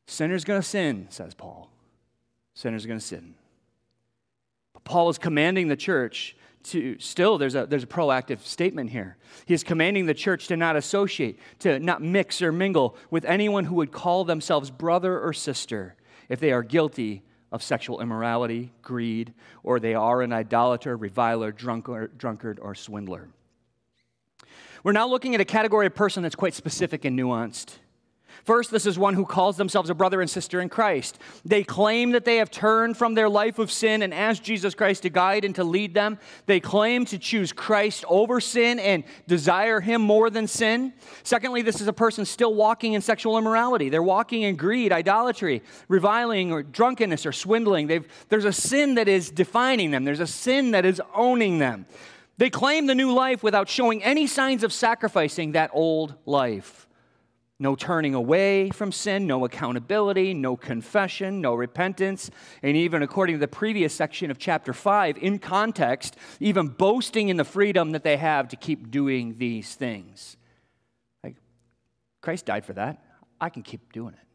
[0.07, 1.69] Sinners going to sin, says Paul.
[2.53, 3.35] Sinners going to sin.
[4.73, 6.35] But Paul is commanding the church
[6.71, 9.17] to still there's a there's a proactive statement here.
[9.45, 13.65] He is commanding the church to not associate, to not mix or mingle with anyone
[13.65, 15.95] who would call themselves brother or sister
[16.29, 22.17] if they are guilty of sexual immorality, greed, or they are an idolater, reviler, drunkard,
[22.17, 23.29] drunkard, or swindler.
[24.83, 27.77] We're now looking at a category of person that's quite specific and nuanced.
[28.43, 31.19] First, this is one who calls themselves a brother and sister in Christ.
[31.43, 35.03] They claim that they have turned from their life of sin and asked Jesus Christ
[35.03, 36.17] to guide and to lead them.
[36.45, 40.93] They claim to choose Christ over sin and desire Him more than sin.
[41.23, 43.89] Secondly, this is a person still walking in sexual immorality.
[43.89, 47.87] They're walking in greed, idolatry, reviling, or drunkenness, or swindling.
[47.87, 51.85] They've, there's a sin that is defining them, there's a sin that is owning them.
[52.37, 56.86] They claim the new life without showing any signs of sacrificing that old life.
[57.59, 62.29] No turning away from sin, no accountability, no confession, no repentance.
[62.61, 67.37] And even according to the previous section of chapter 5, in context, even boasting in
[67.37, 70.37] the freedom that they have to keep doing these things.
[71.23, 71.37] Like,
[72.21, 73.03] Christ died for that.
[73.41, 74.27] I can keep doing it.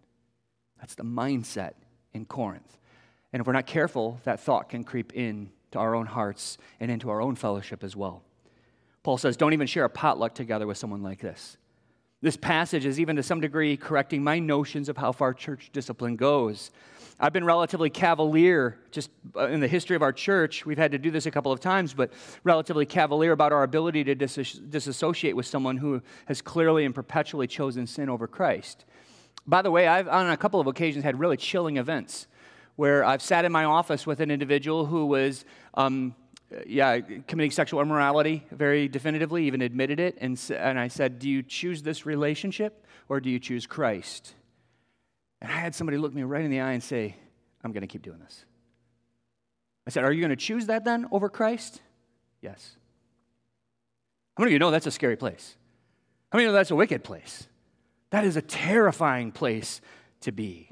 [0.80, 1.74] That's the mindset
[2.12, 2.76] in Corinth.
[3.32, 6.90] And if we're not careful, that thought can creep in to our own hearts and
[6.90, 8.24] into our own fellowship as well.
[9.04, 11.56] Paul says, don't even share a potluck together with someone like this.
[12.22, 16.14] This passage is even to some degree correcting my notions of how far church discipline
[16.14, 16.70] goes.
[17.18, 20.64] I've been relatively cavalier just uh, in the history of our church.
[20.64, 22.12] We've had to do this a couple of times, but
[22.44, 27.48] relatively cavalier about our ability to dis- disassociate with someone who has clearly and perpetually
[27.48, 28.84] chosen sin over Christ.
[29.44, 32.28] By the way, I've on a couple of occasions had really chilling events
[32.76, 36.14] where I've sat in my office with an individual who was um,
[36.66, 40.18] yeah, committing sexual immorality very definitively, even admitted it.
[40.20, 44.34] And, and I said, Do you choose this relationship or do you choose Christ?
[45.40, 47.16] And I had somebody look me right in the eye and say,
[47.64, 48.44] I'm going to keep doing this.
[49.86, 51.80] I said, Are you going to choose that then over Christ?
[52.40, 52.76] Yes.
[54.36, 55.56] How many of you know that's a scary place?
[56.30, 57.46] How many of you know that's a wicked place?
[58.10, 59.80] That is a terrifying place
[60.20, 60.70] to be.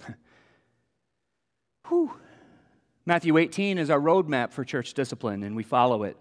[1.88, 2.12] Whew.
[3.08, 6.18] Matthew 18 is our roadmap for church discipline, and we follow it.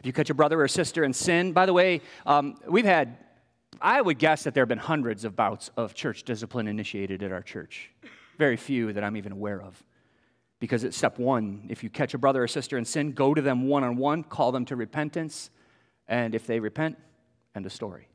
[0.00, 3.18] If you catch a brother or sister in sin, by the way, um, we've had,
[3.82, 7.32] I would guess that there have been hundreds of bouts of church discipline initiated at
[7.32, 7.90] our church.
[8.38, 9.84] Very few that I'm even aware of.
[10.58, 11.66] Because it's step one.
[11.68, 14.24] If you catch a brother or sister in sin, go to them one on one,
[14.24, 15.50] call them to repentance,
[16.08, 16.96] and if they repent,
[17.54, 18.08] end of story.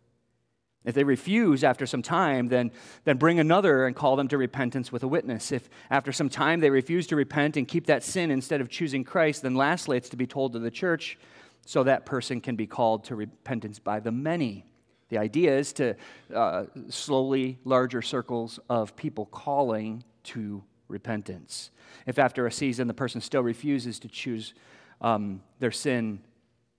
[0.84, 2.72] If they refuse after some time, then,
[3.04, 5.52] then bring another and call them to repentance with a witness.
[5.52, 9.04] If after some time they refuse to repent and keep that sin instead of choosing
[9.04, 11.20] Christ, then lastly it's to be told to the church
[11.66, 14.66] so that person can be called to repentance by the many.
[15.10, 15.96] The idea is to
[16.34, 21.70] uh, slowly larger circles of people calling to repentance.
[22.08, 24.54] If after a season the person still refuses to choose
[25.00, 26.22] um, their sin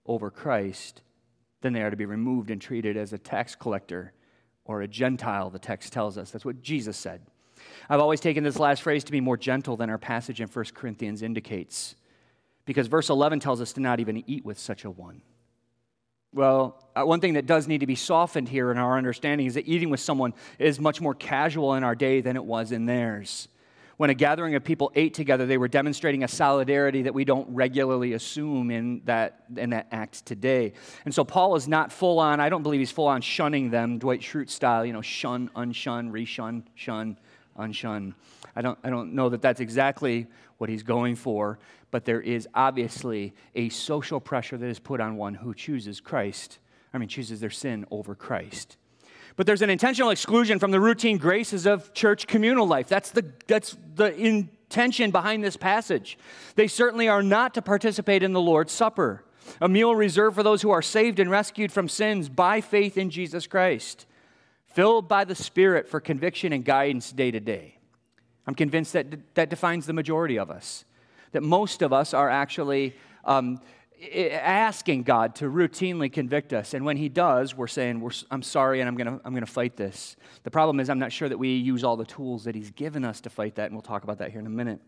[0.07, 1.03] over Christ,
[1.63, 4.13] then they are to be removed and treated as a tax collector
[4.65, 6.31] or a Gentile, the text tells us.
[6.31, 7.23] That's what Jesus said.
[7.89, 10.65] I've always taken this last phrase to be more gentle than our passage in 1
[10.75, 11.95] Corinthians indicates,
[12.65, 15.23] because verse 11 tells us to not even eat with such a one.
[16.35, 19.55] Well, uh, one thing that does need to be softened here in our understanding is
[19.55, 22.87] that eating with someone is much more casual in our day than it was in
[22.87, 23.49] theirs.
[23.97, 27.49] When a gathering of people ate together, they were demonstrating a solidarity that we don't
[27.51, 30.73] regularly assume in that, in that act today.
[31.05, 33.99] And so Paul is not full on, I don't believe he's full on shunning them,
[33.99, 37.19] Dwight Schrute style, you know, shun, unshun, reshun, shun,
[37.59, 38.15] unshun.
[38.57, 40.27] I don't, I don't know that that's exactly
[40.59, 41.59] what he's going for,
[41.91, 46.59] but there is obviously a social pressure that is put on one who chooses Christ,
[46.95, 48.77] I mean, chooses their sin over Christ.
[49.37, 52.89] But there's an intentional exclusion from the routine graces of church communal life.
[52.89, 56.19] That's the, that's the intention behind this passage.
[56.55, 59.25] They certainly are not to participate in the Lord's Supper,
[59.61, 63.11] a meal reserved for those who are saved and rescued from sins by faith in
[63.11, 64.07] Jesus Christ,
[64.67, 67.79] filled by the Spirit for conviction and guidance day to day.
[68.47, 70.85] I'm convinced that that defines the majority of us,
[71.33, 72.95] that most of us are actually.
[73.25, 73.61] Um,
[74.03, 76.75] asking God to routinely convict us.
[76.75, 79.47] And when He does, we're saying, we're, I'm sorry and I'm going to I'm to
[79.47, 80.17] fight this.
[80.43, 83.05] The problem is, I'm not sure that we use all the tools that He's given
[83.05, 84.81] us to fight that, and we'll talk about that here in a minute.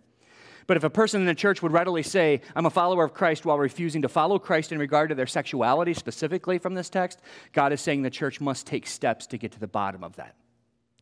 [0.67, 3.45] But if a person in the church would readily say, I'm a follower of Christ
[3.45, 7.21] while refusing to follow Christ in regard to their sexuality, specifically from this text,
[7.53, 10.35] God is saying the church must take steps to get to the bottom of that.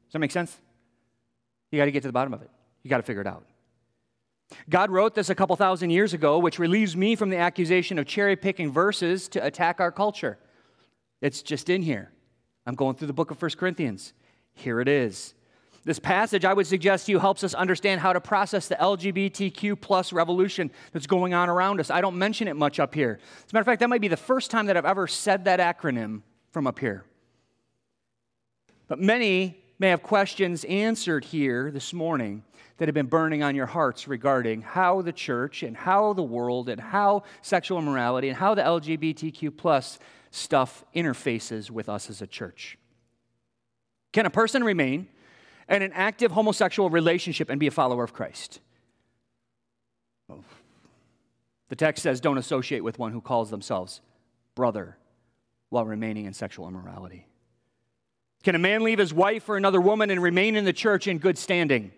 [0.07, 0.59] Does that make sense?
[1.70, 2.51] You got to get to the bottom of it,
[2.83, 3.46] you got to figure it out.
[4.69, 8.07] God wrote this a couple thousand years ago, which relieves me from the accusation of
[8.07, 10.38] cherry picking verses to attack our culture.
[11.21, 12.11] It's just in here.
[12.67, 14.12] I'm going through the book of 1 Corinthians.
[14.55, 15.35] Here it is.
[15.85, 19.81] This passage, I would suggest to you, helps us understand how to process the LGBTQ
[19.81, 21.91] plus revolution that's going on around us.
[21.91, 23.19] I don't mention it much up here.
[23.38, 25.47] As a matter of fact, that might be the first time that I've ever said
[25.47, 27.05] that acronym from up here.
[28.87, 32.45] But many may have questions answered here this morning
[32.77, 36.68] that have been burning on your hearts regarding how the church and how the world
[36.68, 39.99] and how sexual immorality and how the LGBTQ plus
[40.31, 42.79] stuff interfaces with us as a church.
[44.12, 45.09] Can a person remain
[45.68, 48.61] in an active homosexual relationship and be a follower of Christ?
[51.71, 54.01] The text says, don't associate with one who calls themselves
[54.55, 54.97] brother
[55.71, 57.27] while remaining in sexual immorality.
[58.42, 61.18] Can a man leave his wife for another woman and remain in the church in
[61.18, 61.92] good standing?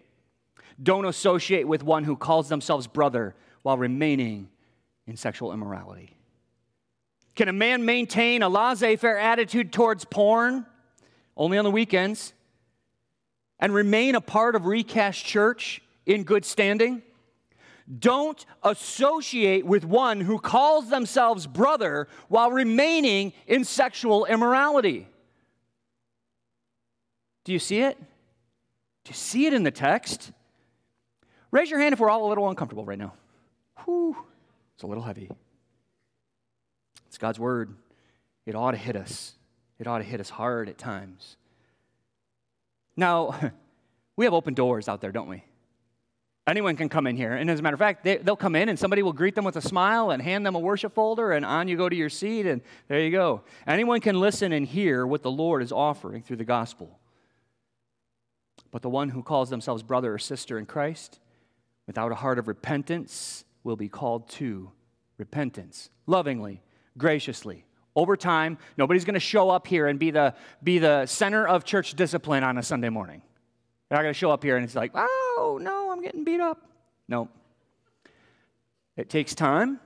[0.83, 4.49] Don't associate with one who calls themselves brother while remaining
[5.07, 6.17] in sexual immorality.
[7.35, 10.67] Can a man maintain a laissez faire attitude towards porn
[11.37, 12.33] only on the weekends
[13.59, 17.03] and remain a part of Recast Church in good standing?
[17.99, 25.09] Don't associate with one who calls themselves brother while remaining in sexual immorality.
[27.45, 27.99] Do you see it?
[27.99, 30.33] Do you see it in the text?
[31.51, 33.13] Raise your hand if we're all a little uncomfortable right now.
[33.85, 34.17] Whew,
[34.75, 35.31] it's a little heavy.
[37.07, 37.75] It's God's word.
[38.47, 39.35] It ought to hit us.
[39.79, 41.37] It ought to hit us hard at times.
[42.97, 43.53] Now,
[44.17, 45.45] we have open doors out there, don't we?
[46.47, 47.33] Anyone can come in here.
[47.33, 49.45] And as a matter of fact, they, will come in and somebody will greet them
[49.45, 52.11] with a smile and hand them a worship folder, and on you go to your
[52.11, 53.43] seat, and there you go.
[53.67, 56.99] Anyone can listen and hear what the Lord is offering through the gospel.
[58.75, 61.21] But the one who calls themselves brother or sister in Christ,
[61.87, 64.73] without a heart of repentance, will be called to
[65.17, 66.61] repentance, lovingly,
[66.99, 67.67] graciously.
[67.95, 71.65] Over time, nobody's going to show up here and be the, be the center of
[71.65, 73.23] church discipline on a Sunday morning.
[73.89, 76.41] They're not going to show up here and it's like, oh, no, I'm getting beat
[76.41, 76.61] up.
[77.07, 77.29] No.
[78.97, 79.79] It takes time,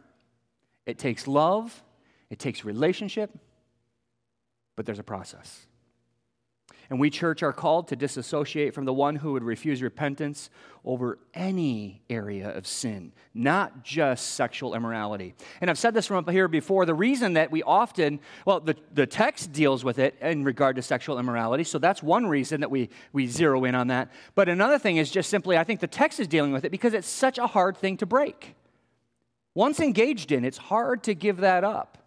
[0.87, 1.83] it takes love,
[2.31, 3.39] it takes relationship,
[4.77, 5.68] but there's a process.
[6.91, 10.49] And we, church, are called to disassociate from the one who would refuse repentance
[10.87, 15.35] over any area of sin, not just sexual immorality.
[15.61, 16.87] And I've said this from up here before.
[16.87, 20.83] The reason that we often, well, the, the text deals with it in regard to
[20.83, 24.11] sexual immorality, so that's one reason that we, we zero in on that.
[24.35, 26.95] But another thing is just simply, I think the text is dealing with it because
[26.95, 28.55] it's such a hard thing to break.
[29.55, 31.99] Once engaged in, it's hard to give that up.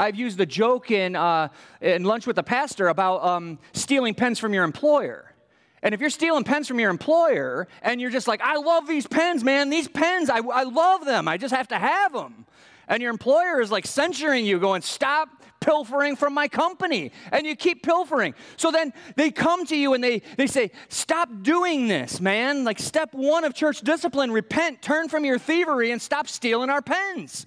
[0.00, 1.48] I've used the joke in, uh,
[1.82, 5.34] in Lunch with the Pastor about um, stealing pens from your employer.
[5.82, 9.06] And if you're stealing pens from your employer and you're just like, I love these
[9.06, 12.46] pens, man, these pens, I, I love them, I just have to have them.
[12.88, 15.28] And your employer is like censuring you, going, Stop
[15.60, 17.12] pilfering from my company.
[17.30, 18.34] And you keep pilfering.
[18.56, 22.64] So then they come to you and they, they say, Stop doing this, man.
[22.64, 26.80] Like step one of church discipline repent, turn from your thievery, and stop stealing our
[26.80, 27.46] pens.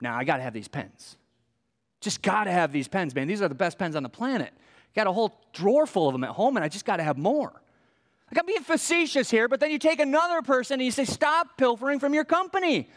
[0.00, 1.18] Now, I got to have these pens.
[2.02, 3.28] Just got to have these pens, man.
[3.28, 4.52] These are the best pens on the planet.
[4.94, 7.16] Got a whole drawer full of them at home, and I just got to have
[7.16, 7.52] more.
[8.30, 11.56] Like I'm being facetious here, but then you take another person and you say, Stop
[11.56, 12.90] pilfering from your company.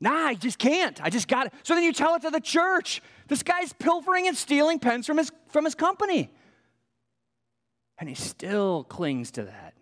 [0.00, 1.00] Nah, I just can't.
[1.00, 1.52] I just got it.
[1.62, 3.02] So then you tell it to the church.
[3.28, 6.32] This guy's pilfering and stealing pens from his, from his company.
[7.98, 9.74] And he still clings to that.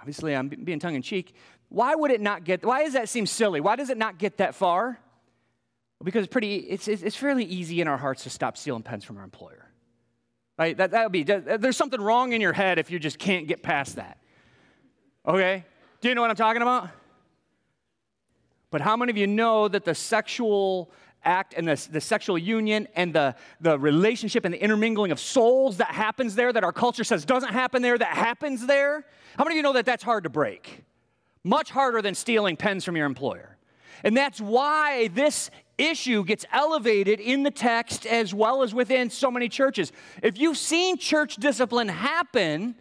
[0.00, 1.36] Obviously, I'm being tongue in cheek.
[1.68, 3.60] Why would it not get, why does that seem silly?
[3.60, 4.98] Why does it not get that far?
[6.02, 9.18] Because it's pretty, it's, it's fairly easy in our hearts to stop stealing pens from
[9.18, 9.68] our employer.
[10.58, 10.76] Right?
[10.76, 13.62] That, that would be, there's something wrong in your head if you just can't get
[13.62, 14.18] past that.
[15.26, 15.64] Okay?
[16.00, 16.90] Do you know what I'm talking about?
[18.70, 20.90] But how many of you know that the sexual
[21.24, 25.76] act and the, the sexual union and the, the relationship and the intermingling of souls
[25.76, 29.06] that happens there that our culture says doesn't happen there, that happens there?
[29.36, 30.84] How many of you know that that's hard to break?
[31.44, 33.56] Much harder than stealing pens from your employer.
[34.04, 35.50] And that's why this
[35.82, 39.92] issue gets elevated in the text as well as within so many churches.
[40.22, 42.76] If you've seen church discipline happen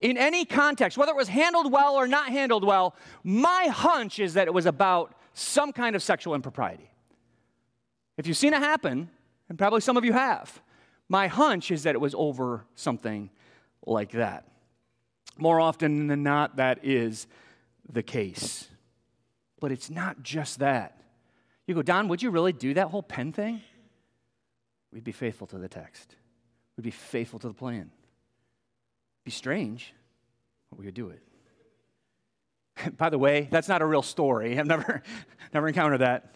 [0.00, 4.34] in any context, whether it was handled well or not handled well, my hunch is
[4.34, 6.90] that it was about some kind of sexual impropriety.
[8.16, 9.10] If you've seen it happen,
[9.48, 10.62] and probably some of you have,
[11.08, 13.30] my hunch is that it was over something
[13.86, 14.46] like that.
[15.36, 17.26] More often than not, that is
[17.90, 18.68] the case.
[19.60, 21.00] But it's not just that.
[21.66, 23.62] You go, Don, would you really do that whole pen thing?
[24.92, 26.14] We'd be faithful to the text.
[26.76, 27.90] We'd be faithful to the plan.
[29.24, 29.94] Be strange,
[30.70, 31.22] but we would do it.
[32.96, 34.58] By the way, that's not a real story.
[34.58, 35.02] I've never,
[35.54, 36.34] never encountered that.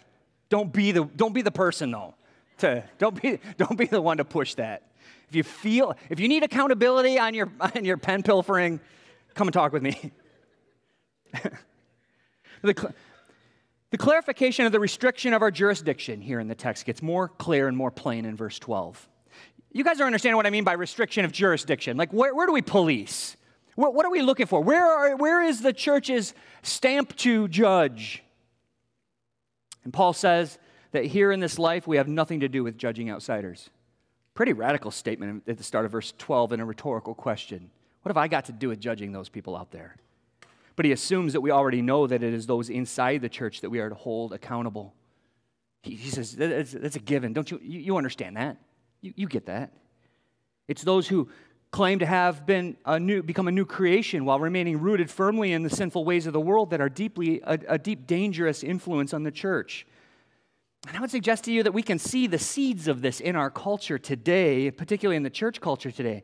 [0.48, 2.14] Don't be the, don't be the person though.
[2.58, 4.82] To, don't, be, don't be the one to push that.
[5.28, 8.80] If you feel, if you need accountability on your, on your pen pilfering,
[9.34, 10.12] come and talk with me.
[12.62, 12.94] the,
[13.90, 17.68] the clarification of the restriction of our jurisdiction here in the text gets more clear
[17.68, 19.08] and more plain in verse 12.
[19.72, 21.96] You guys are understanding what I mean by restriction of jurisdiction.
[21.96, 23.36] Like, where, where do we police?
[23.76, 24.60] What, what, are we looking for?
[24.60, 28.22] Where, are, where is the church's stamp to judge?
[29.84, 30.58] And Paul says
[30.92, 33.70] that here in this life we have nothing to do with judging outsiders.
[34.34, 37.70] Pretty radical statement at the start of verse 12 in a rhetorical question.
[38.02, 39.96] What have I got to do with judging those people out there?
[40.78, 43.70] But he assumes that we already know that it is those inside the church that
[43.70, 44.94] we are to hold accountable.
[45.82, 47.32] He, he says, that's, that's, a given.
[47.32, 48.58] Don't you, you, you understand that?
[49.00, 49.72] You, you get that.
[50.68, 51.30] It's those who
[51.72, 55.64] claim to have been a new, become a new creation while remaining rooted firmly in
[55.64, 59.24] the sinful ways of the world that are deeply a, a deep dangerous influence on
[59.24, 59.84] the church.
[60.86, 63.34] And I would suggest to you that we can see the seeds of this in
[63.34, 66.22] our culture today, particularly in the church culture today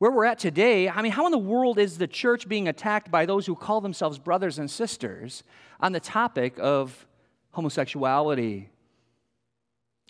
[0.00, 3.10] where we're at today, I mean, how in the world is the church being attacked
[3.10, 5.44] by those who call themselves brothers and sisters
[5.78, 7.06] on the topic of
[7.50, 8.70] homosexuality?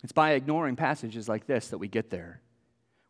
[0.04, 2.40] It's by ignoring passages like this that we get there.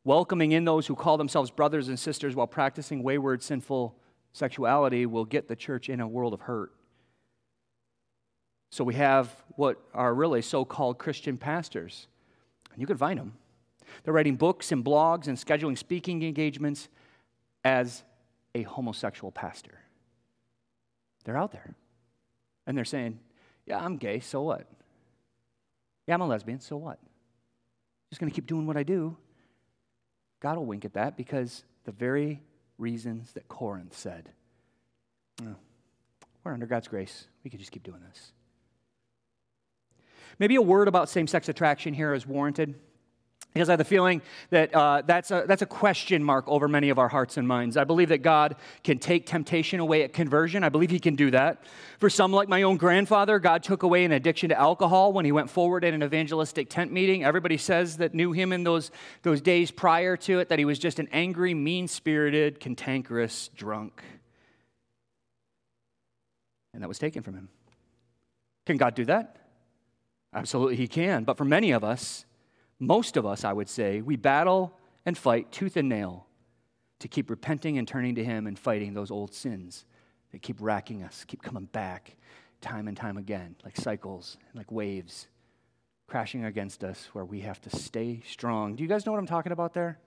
[0.05, 3.95] Welcoming in those who call themselves brothers and sisters while practicing wayward, sinful
[4.33, 6.73] sexuality will get the church in a world of hurt.
[8.71, 12.07] So we have what are really so called Christian pastors.
[12.73, 13.35] And you can find them
[14.03, 16.89] they're writing books and blogs and scheduling speaking engagements
[17.65, 18.03] as
[18.55, 19.79] a homosexual pastor.
[21.25, 21.75] They're out there.
[22.67, 23.19] And they're saying,
[23.67, 24.67] Yeah, I'm gay, so what?
[26.07, 26.99] Yeah, I'm a lesbian, so what?
[28.11, 29.17] Just going to keep doing what I do.
[30.41, 32.43] God will wink at that because the very
[32.79, 34.31] reasons that Corinth said,
[35.43, 35.57] oh,
[36.43, 37.27] We're under God's grace.
[37.45, 38.33] We could just keep doing this.
[40.39, 42.75] Maybe a word about same sex attraction here is warranted.
[43.53, 46.91] Because I have the feeling that uh, that's, a, that's a question mark over many
[46.91, 47.77] of our hearts and minds.
[47.77, 50.63] I believe that God can take temptation away at conversion.
[50.63, 51.65] I believe He can do that.
[51.99, 55.33] For some, like my own grandfather, God took away an addiction to alcohol when he
[55.33, 57.25] went forward in an evangelistic tent meeting.
[57.25, 58.91] Everybody says that knew him in those,
[59.23, 64.03] those days prior to it, that he was just an angry, mean spirited, cantankerous drunk.
[66.73, 67.49] And that was taken from him.
[68.67, 69.37] Can God do that?
[70.33, 71.25] Absolutely, He can.
[71.25, 72.25] But for many of us,
[72.81, 74.77] most of us, I would say, we battle
[75.07, 76.27] and fight tooth and nail
[76.99, 79.85] to keep repenting and turning to Him and fighting those old sins
[80.33, 82.17] that keep racking us, keep coming back
[82.61, 85.29] time and time again, like cycles, like waves
[86.09, 88.75] crashing against us, where we have to stay strong.
[88.75, 89.99] Do you guys know what I'm talking about there?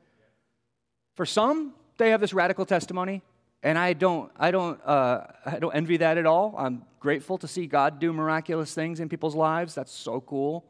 [1.16, 3.22] For some, they have this radical testimony,
[3.64, 6.56] and I don't, I don't, uh, I don't envy that at all.
[6.58, 9.76] I'm grateful to see God do miraculous things in people's lives.
[9.76, 10.66] That's so cool.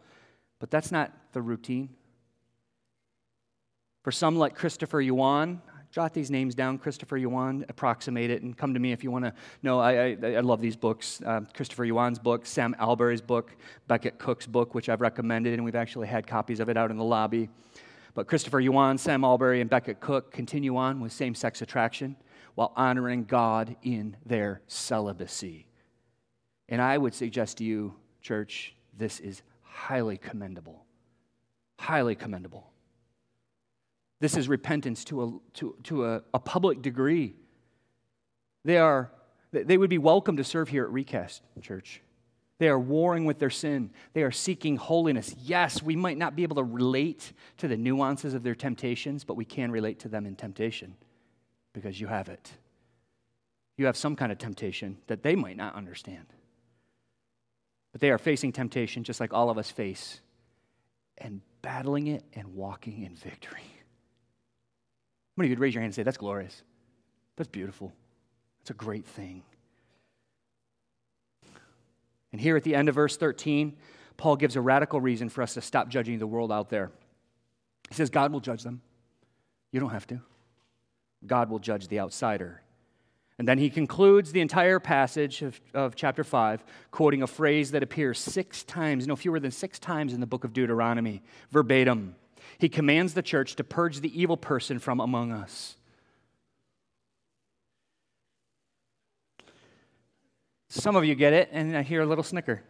[0.63, 1.89] But that's not the routine.
[4.01, 5.61] For some, like Christopher Yuan,
[5.91, 9.25] jot these names down Christopher Yuan, approximate it, and come to me if you want
[9.25, 9.81] to know.
[9.81, 13.57] I, I, I, love these books uh, Christopher Yuan's book, Sam Allberry's book,
[13.89, 16.97] Becket Cook's book, which I've recommended, and we've actually had copies of it out in
[16.97, 17.49] the lobby.
[18.13, 22.15] But Christopher Yuan, Sam Allberry, and Becket Cook continue on with same sex attraction
[22.55, 25.67] while honoring God in their celibacy.
[26.69, 29.41] And I would suggest to you, church, this is
[29.73, 30.85] highly commendable.
[31.79, 32.71] Highly commendable.
[34.19, 37.33] This is repentance to a, to, to a, a public degree.
[38.63, 39.11] They, are,
[39.51, 42.01] they would be welcome to serve here at Recast Church.
[42.59, 43.89] They are warring with their sin.
[44.13, 45.35] They are seeking holiness.
[45.43, 49.35] Yes, we might not be able to relate to the nuances of their temptations, but
[49.35, 50.95] we can relate to them in temptation
[51.73, 52.51] because you have it.
[53.75, 56.27] You have some kind of temptation that they might not understand.
[57.93, 60.19] But they are facing temptation just like all of us face
[61.17, 63.61] and battling it and walking in victory.
[63.61, 66.63] How many of you would raise your hand and say, That's glorious?
[67.37, 67.93] That's beautiful.
[68.59, 69.43] That's a great thing.
[72.31, 73.77] And here at the end of verse 13,
[74.17, 76.91] Paul gives a radical reason for us to stop judging the world out there.
[77.89, 78.81] He says, God will judge them.
[79.71, 80.19] You don't have to.
[81.25, 82.62] God will judge the outsider.
[83.39, 87.81] And then he concludes the entire passage of, of chapter 5, quoting a phrase that
[87.81, 92.15] appears six times, no fewer than six times in the book of Deuteronomy, verbatim.
[92.59, 95.77] He commands the church to purge the evil person from among us.
[100.69, 102.63] Some of you get it, and I hear a little snicker.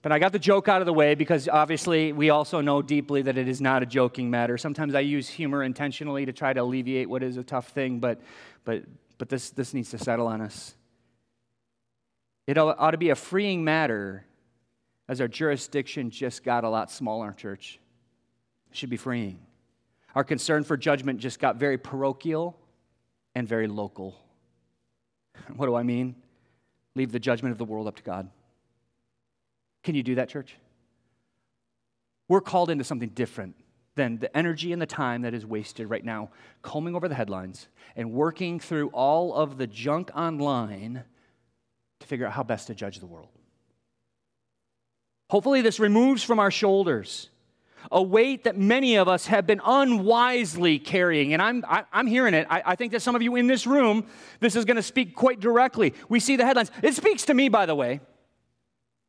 [0.00, 3.22] But I got the joke out of the way because obviously we also know deeply
[3.22, 4.56] that it is not a joking matter.
[4.56, 8.20] Sometimes I use humor intentionally to try to alleviate what is a tough thing, but,
[8.68, 8.82] but,
[9.16, 10.74] but this, this needs to settle on us.
[12.46, 14.26] It ought to be a freeing matter
[15.08, 17.80] as our jurisdiction just got a lot smaller, church.
[18.70, 19.38] It should be freeing.
[20.14, 22.58] Our concern for judgment just got very parochial
[23.34, 24.20] and very local.
[25.56, 26.14] What do I mean?
[26.94, 28.28] Leave the judgment of the world up to God.
[29.82, 30.54] Can you do that, church?
[32.28, 33.54] We're called into something different
[33.98, 36.30] than the energy and the time that is wasted right now
[36.62, 41.04] combing over the headlines and working through all of the junk online
[42.00, 43.28] to figure out how best to judge the world.
[45.28, 47.28] Hopefully, this removes from our shoulders
[47.92, 51.32] a weight that many of us have been unwisely carrying.
[51.32, 52.46] And I'm, I, am i am hearing it.
[52.50, 54.06] I, I think that some of you in this room,
[54.40, 55.94] this is going to speak quite directly.
[56.08, 56.70] We see the headlines.
[56.82, 58.00] It speaks to me, by the way.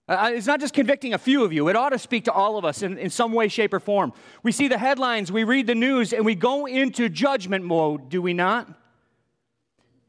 [0.10, 2.58] Uh, it's not just convicting a few of you, it ought to speak to all
[2.58, 4.12] of us in, in some way, shape, or form.
[4.42, 8.20] We see the headlines, we read the news, and we go into judgment mode, do
[8.20, 8.68] we not?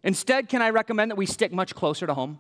[0.03, 2.39] Instead, can I recommend that we stick much closer to home?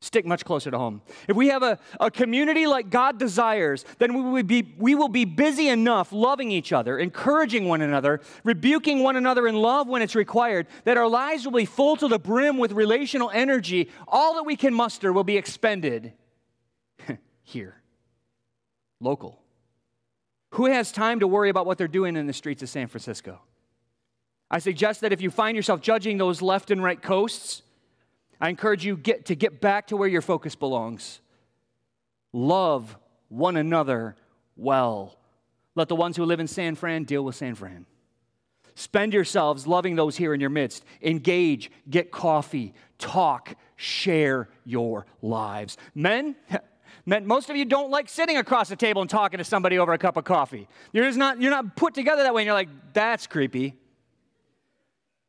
[0.00, 1.02] Stick much closer to home.
[1.28, 5.08] If we have a, a community like God desires, then we will, be, we will
[5.08, 10.00] be busy enough loving each other, encouraging one another, rebuking one another in love when
[10.00, 13.90] it's required, that our lives will be full to the brim with relational energy.
[14.08, 16.14] All that we can muster will be expended
[17.46, 17.80] here,
[19.00, 19.40] local.
[20.50, 23.40] Who has time to worry about what they're doing in the streets of San Francisco?
[24.50, 27.62] I suggest that if you find yourself judging those left and right coasts,
[28.40, 31.20] I encourage you get, to get back to where your focus belongs.
[32.32, 32.96] Love
[33.28, 34.16] one another
[34.56, 35.16] well.
[35.76, 37.86] Let the ones who live in San Fran deal with San Fran.
[38.74, 40.84] Spend yourselves loving those here in your midst.
[41.00, 45.76] Engage, get coffee, talk, share your lives.
[45.94, 46.34] Men,
[47.06, 49.98] most of you don't like sitting across the table and talking to somebody over a
[49.98, 50.68] cup of coffee.
[50.92, 53.74] You're just not, you're not put together that way, and you're like, that's creepy.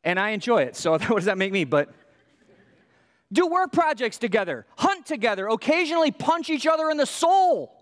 [0.03, 0.75] And I enjoy it.
[0.75, 1.65] So what does that make me?
[1.65, 1.89] But
[3.31, 7.75] do work projects together, hunt together, occasionally punch each other in the soul,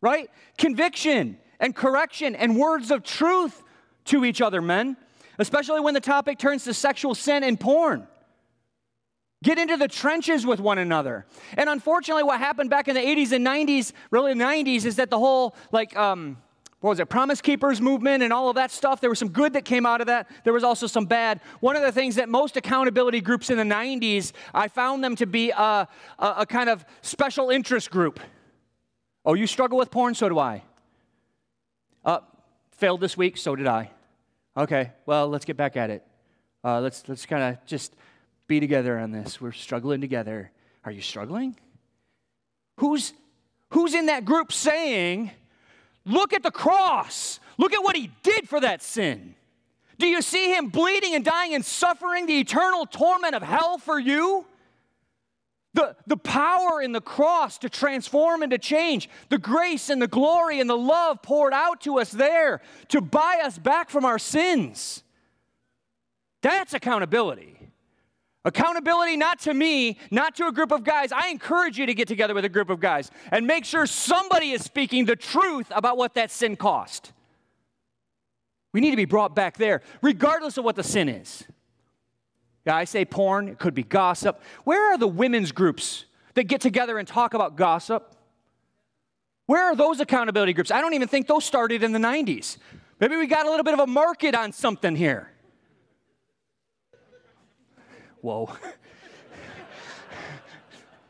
[0.00, 0.30] right?
[0.58, 3.62] Conviction and correction and words of truth
[4.04, 4.96] to each other, men,
[5.38, 8.06] especially when the topic turns to sexual sin and porn.
[9.42, 11.26] Get into the trenches with one another.
[11.56, 15.10] And unfortunately, what happened back in the 80s and 90s, really the 90s, is that
[15.10, 16.38] the whole, like, um,
[16.80, 19.52] what was it, Promise Keepers movement and all of that stuff, there was some good
[19.52, 20.30] that came out of that.
[20.44, 21.40] There was also some bad.
[21.60, 25.26] One of the things that most accountability groups in the 90s, I found them to
[25.26, 28.20] be a, a, a kind of special interest group.
[29.24, 30.14] Oh, you struggle with porn?
[30.14, 30.62] So do I.
[32.04, 32.20] Uh,
[32.70, 33.36] failed this week?
[33.36, 33.90] So did I.
[34.56, 36.06] Okay, well, let's get back at it.
[36.64, 37.94] Uh, let's let's kind of just
[38.46, 39.40] be together on this.
[39.40, 40.50] We're struggling together.
[40.84, 41.56] Are you struggling?
[42.78, 43.12] Who's,
[43.70, 45.30] who's in that group saying,
[46.06, 47.40] Look at the cross.
[47.58, 49.34] Look at what he did for that sin.
[49.98, 53.98] Do you see him bleeding and dying and suffering the eternal torment of hell for
[53.98, 54.46] you?
[55.74, 60.06] The, the power in the cross to transform and to change, the grace and the
[60.06, 64.18] glory and the love poured out to us there to buy us back from our
[64.18, 65.02] sins.
[66.40, 67.55] That's accountability.
[68.46, 71.10] Accountability not to me, not to a group of guys.
[71.10, 74.52] I encourage you to get together with a group of guys and make sure somebody
[74.52, 77.12] is speaking the truth about what that sin cost.
[78.72, 81.44] We need to be brought back there, regardless of what the sin is.
[82.64, 84.40] Yeah, I say porn, it could be gossip.
[84.62, 88.14] Where are the women's groups that get together and talk about gossip?
[89.46, 90.70] Where are those accountability groups?
[90.70, 92.58] I don't even think those started in the 90s.
[93.00, 95.32] Maybe we got a little bit of a market on something here.
[98.20, 98.50] Whoa.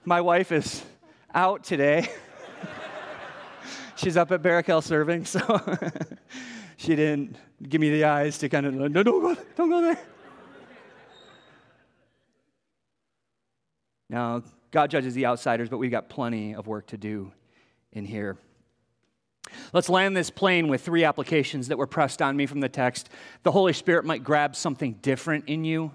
[0.04, 0.84] My wife is
[1.34, 2.08] out today.
[3.96, 5.40] She's up at Barrack serving, so
[6.76, 7.36] she didn't
[7.66, 9.98] give me the eyes to kind of, no, don't go, don't go there.
[14.08, 17.32] Now, God judges the outsiders, but we've got plenty of work to do
[17.92, 18.36] in here.
[19.72, 23.08] Let's land this plane with three applications that were pressed on me from the text.
[23.42, 25.92] The Holy Spirit might grab something different in you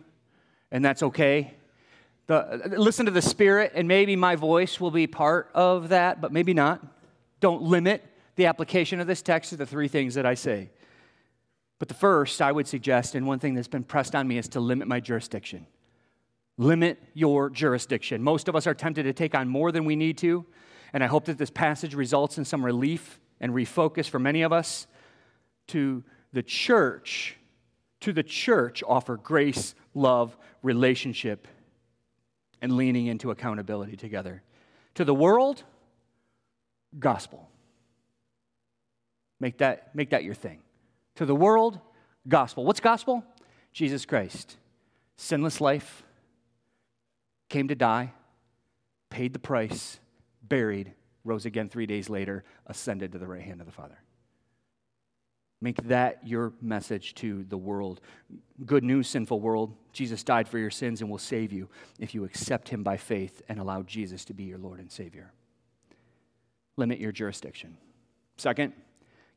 [0.72, 1.54] and that's okay.
[2.28, 6.32] The, listen to the Spirit, and maybe my voice will be part of that, but
[6.32, 6.82] maybe not.
[7.40, 8.06] Don't limit
[8.36, 10.70] the application of this text to the three things that I say.
[11.80, 14.48] But the first, I would suggest, and one thing that's been pressed on me, is
[14.50, 15.66] to limit my jurisdiction.
[16.58, 18.22] Limit your jurisdiction.
[18.22, 20.46] Most of us are tempted to take on more than we need to,
[20.94, 24.54] and I hope that this passage results in some relief and refocus for many of
[24.54, 24.86] us
[25.68, 26.04] to
[26.34, 27.36] the church.
[28.02, 31.48] To the church, offer grace, love, relationship,
[32.62, 34.44] and leaning into accountability together.
[34.96, 35.64] To the world,
[37.00, 37.50] gospel.
[39.40, 40.60] Make that, make that your thing.
[41.16, 41.80] To the world,
[42.28, 42.66] gospel.
[42.66, 43.24] What's gospel?
[43.72, 44.58] Jesus Christ.
[45.18, 46.04] Sinless life,
[47.50, 48.14] came to die,
[49.10, 50.00] paid the price,
[50.42, 50.94] buried,
[51.24, 54.00] rose again three days later, ascended to the right hand of the Father.
[55.62, 58.02] Make that your message to the world.
[58.66, 59.76] Good news, sinful world.
[59.94, 63.42] Jesus died for your sins and will save you if you accept him by faith
[63.48, 65.32] and allow Jesus to be your Lord and Savior.
[66.78, 67.78] Limit your jurisdiction.
[68.38, 68.74] Second,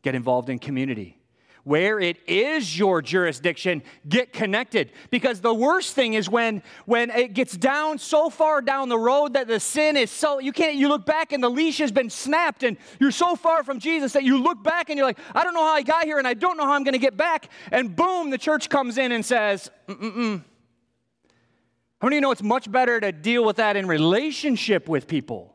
[0.03, 1.19] get involved in community
[1.65, 4.93] where it is your jurisdiction, get connected.
[5.11, 9.33] Because the worst thing is when, when it gets down so far down the road
[9.33, 12.11] that the sin is so, you can't, you look back and the leash has been
[12.11, 15.43] snapped and you're so far from Jesus that you look back and you're like, I
[15.43, 17.17] don't know how I got here and I don't know how I'm going to get
[17.17, 17.49] back.
[17.73, 20.45] And boom, the church comes in and says, mm-mm-mm.
[22.01, 25.09] How many of you know it's much better to deal with that in relationship with
[25.09, 25.54] people?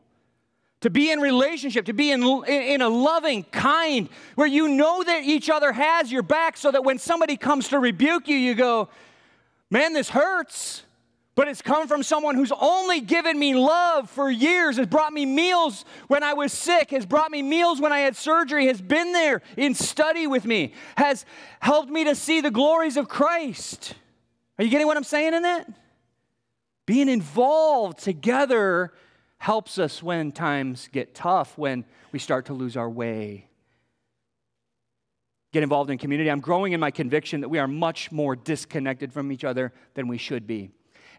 [0.80, 5.24] To be in relationship, to be in, in a loving, kind, where you know that
[5.24, 8.88] each other has your back so that when somebody comes to rebuke you, you go,
[9.70, 10.84] man, this hurts.
[11.36, 15.24] But it's come from someone who's only given me love for years, has brought me
[15.24, 19.12] meals when I was sick, has brought me meals when I had surgery, has been
[19.12, 21.24] there in study with me, has
[21.60, 23.94] helped me to see the glories of Christ.
[24.58, 25.70] Are you getting what I'm saying in that?
[26.84, 28.92] Being involved together
[29.40, 31.82] helps us when times get tough, when
[32.12, 33.46] we start to lose our way.
[35.52, 36.30] Get involved in community.
[36.30, 40.08] I'm growing in my conviction that we are much more disconnected from each other than
[40.08, 40.70] we should be.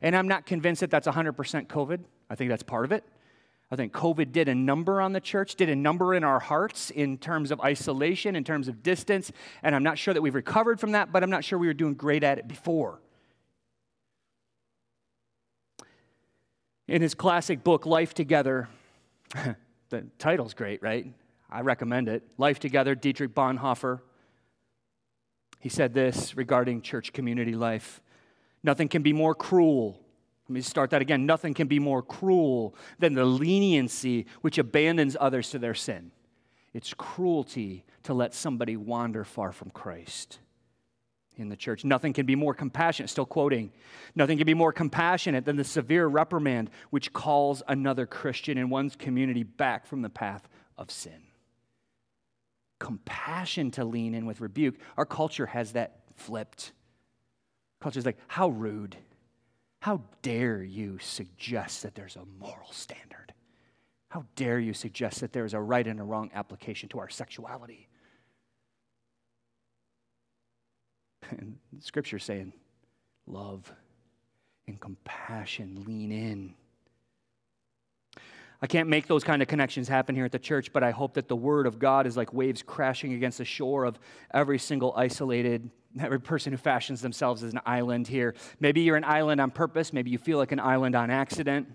[0.03, 1.33] And I'm not convinced that that's 100%
[1.65, 2.03] COVID.
[2.29, 3.03] I think that's part of it.
[3.71, 6.91] I think COVID did a number on the church, did a number in our hearts
[6.91, 9.31] in terms of isolation, in terms of distance.
[9.63, 11.73] And I'm not sure that we've recovered from that, but I'm not sure we were
[11.73, 13.01] doing great at it before.
[16.91, 18.67] In his classic book, Life Together,
[19.89, 21.07] the title's great, right?
[21.49, 22.21] I recommend it.
[22.37, 24.01] Life Together, Dietrich Bonhoeffer.
[25.61, 28.01] He said this regarding church community life
[28.61, 30.01] Nothing can be more cruel.
[30.49, 31.25] Let me start that again.
[31.25, 36.11] Nothing can be more cruel than the leniency which abandons others to their sin.
[36.73, 40.39] It's cruelty to let somebody wander far from Christ
[41.37, 41.83] in the church.
[41.85, 43.71] Nothing can be more compassionate, still quoting,
[44.15, 48.95] nothing can be more compassionate than the severe reprimand which calls another Christian in one's
[48.95, 51.23] community back from the path of sin.
[52.79, 54.75] Compassion to lean in with rebuke.
[54.97, 56.71] Our culture has that flipped.
[57.79, 58.97] Culture's like, how rude.
[59.79, 63.33] How dare you suggest that there's a moral standard?
[64.09, 67.87] How dare you suggest that there's a right and a wrong application to our sexuality?
[71.37, 72.53] And Scripture saying,
[73.25, 73.71] love
[74.67, 76.53] and compassion, lean in.
[78.61, 81.15] I can't make those kind of connections happen here at the church, but I hope
[81.15, 83.99] that the Word of God is like waves crashing against the shore of
[84.31, 88.35] every single isolated, every person who fashions themselves as an island here.
[88.59, 91.67] Maybe you're an island on purpose, maybe you feel like an island on accident.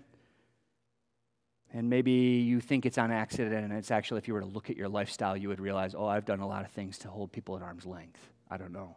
[1.73, 4.69] And maybe you think it's on accident, and it's actually, if you were to look
[4.69, 7.33] at your lifestyle, you would realize, oh, I've done a lot of things to hold
[7.33, 8.21] people at arm's length.
[8.49, 8.95] I don't know.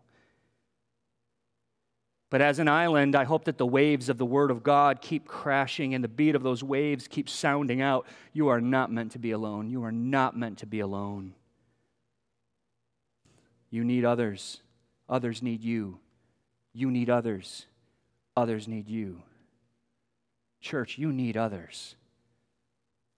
[2.30, 5.26] But as an island, I hope that the waves of the Word of God keep
[5.26, 8.06] crashing and the beat of those waves keeps sounding out.
[8.32, 9.68] You are not meant to be alone.
[9.68, 11.34] You are not meant to be alone.
[13.68, 14.60] You need others.
[15.08, 15.98] Others need you.
[16.72, 17.66] You need others.
[18.36, 19.22] Others need you.
[20.60, 21.96] Church, you need others.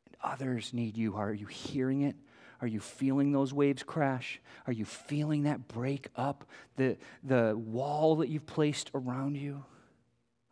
[0.06, 1.16] And others need you.
[1.16, 2.16] Are you hearing it?
[2.62, 4.40] Are you feeling those waves crash?
[4.68, 6.44] Are you feeling that break up
[6.76, 9.64] the, the wall that you've placed around you?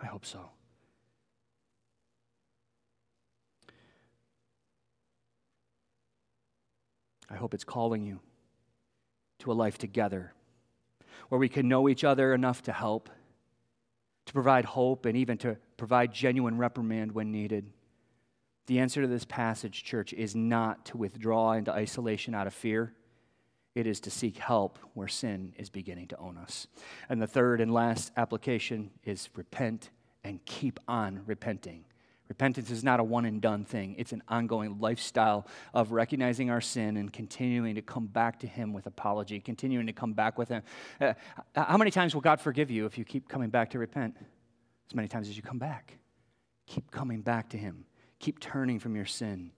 [0.00, 0.50] I hope so.
[7.30, 8.18] I hope it's calling you
[9.38, 10.32] to a life together
[11.28, 13.08] where we can know each other enough to help,
[14.26, 17.70] to provide hope, and even to provide genuine reprimand when needed.
[18.70, 22.94] The answer to this passage, church, is not to withdraw into isolation out of fear.
[23.74, 26.68] It is to seek help where sin is beginning to own us.
[27.08, 29.90] And the third and last application is repent
[30.22, 31.84] and keep on repenting.
[32.28, 36.60] Repentance is not a one and done thing, it's an ongoing lifestyle of recognizing our
[36.60, 40.48] sin and continuing to come back to Him with apology, continuing to come back with
[40.48, 40.62] Him.
[41.00, 41.14] Uh,
[41.56, 44.16] how many times will God forgive you if you keep coming back to repent?
[44.88, 45.98] As many times as you come back.
[46.68, 47.84] Keep coming back to Him
[48.20, 49.50] keep turning from your sin.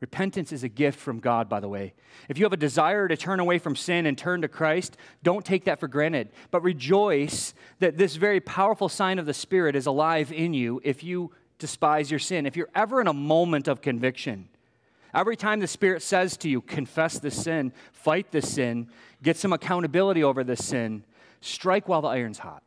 [0.00, 1.92] Repentance is a gift from God, by the way.
[2.28, 5.44] If you have a desire to turn away from sin and turn to Christ, don't
[5.44, 9.86] take that for granted, but rejoice that this very powerful sign of the Spirit is
[9.86, 12.46] alive in you if you despise your sin.
[12.46, 14.48] If you're ever in a moment of conviction,
[15.12, 18.88] every time the Spirit says to you, confess the sin, fight the sin,
[19.20, 21.04] get some accountability over the sin,
[21.40, 22.62] strike while the iron's hot.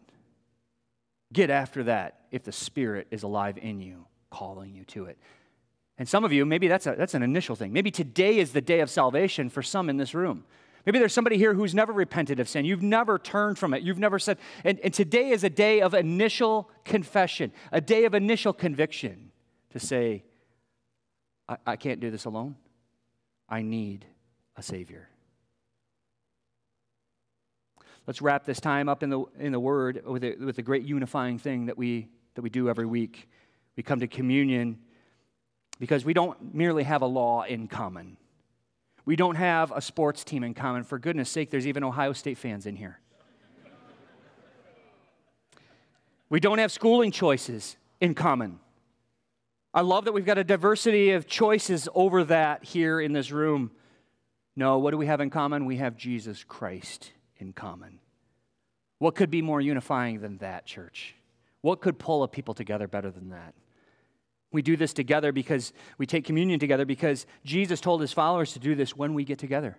[1.31, 5.17] Get after that if the Spirit is alive in you, calling you to it.
[6.01, 7.71] And some of you, maybe that's, a, that's an initial thing.
[7.71, 10.45] Maybe today is the day of salvation for some in this room.
[10.83, 12.65] Maybe there's somebody here who's never repented of sin.
[12.65, 13.83] You've never turned from it.
[13.83, 18.15] You've never said, and, and today is a day of initial confession, a day of
[18.15, 19.29] initial conviction
[19.73, 20.23] to say,
[21.47, 22.55] I, I can't do this alone.
[23.47, 24.07] I need
[24.55, 25.07] a Savior.
[28.07, 30.81] Let's wrap this time up in the, in the Word with the, with the great
[30.81, 33.29] unifying thing that we, that we do every week.
[33.75, 34.79] We come to communion
[35.81, 38.15] because we don't merely have a law in common.
[39.03, 40.83] We don't have a sports team in common.
[40.83, 42.99] For goodness sake, there's even Ohio State fans in here.
[46.29, 48.59] We don't have schooling choices in common.
[49.73, 53.71] I love that we've got a diversity of choices over that here in this room.
[54.55, 55.65] No, what do we have in common?
[55.65, 57.97] We have Jesus Christ in common.
[58.99, 61.15] What could be more unifying than that, church?
[61.61, 63.55] What could pull a people together better than that?
[64.51, 68.59] We do this together because we take communion together because Jesus told his followers to
[68.59, 69.77] do this when we get together.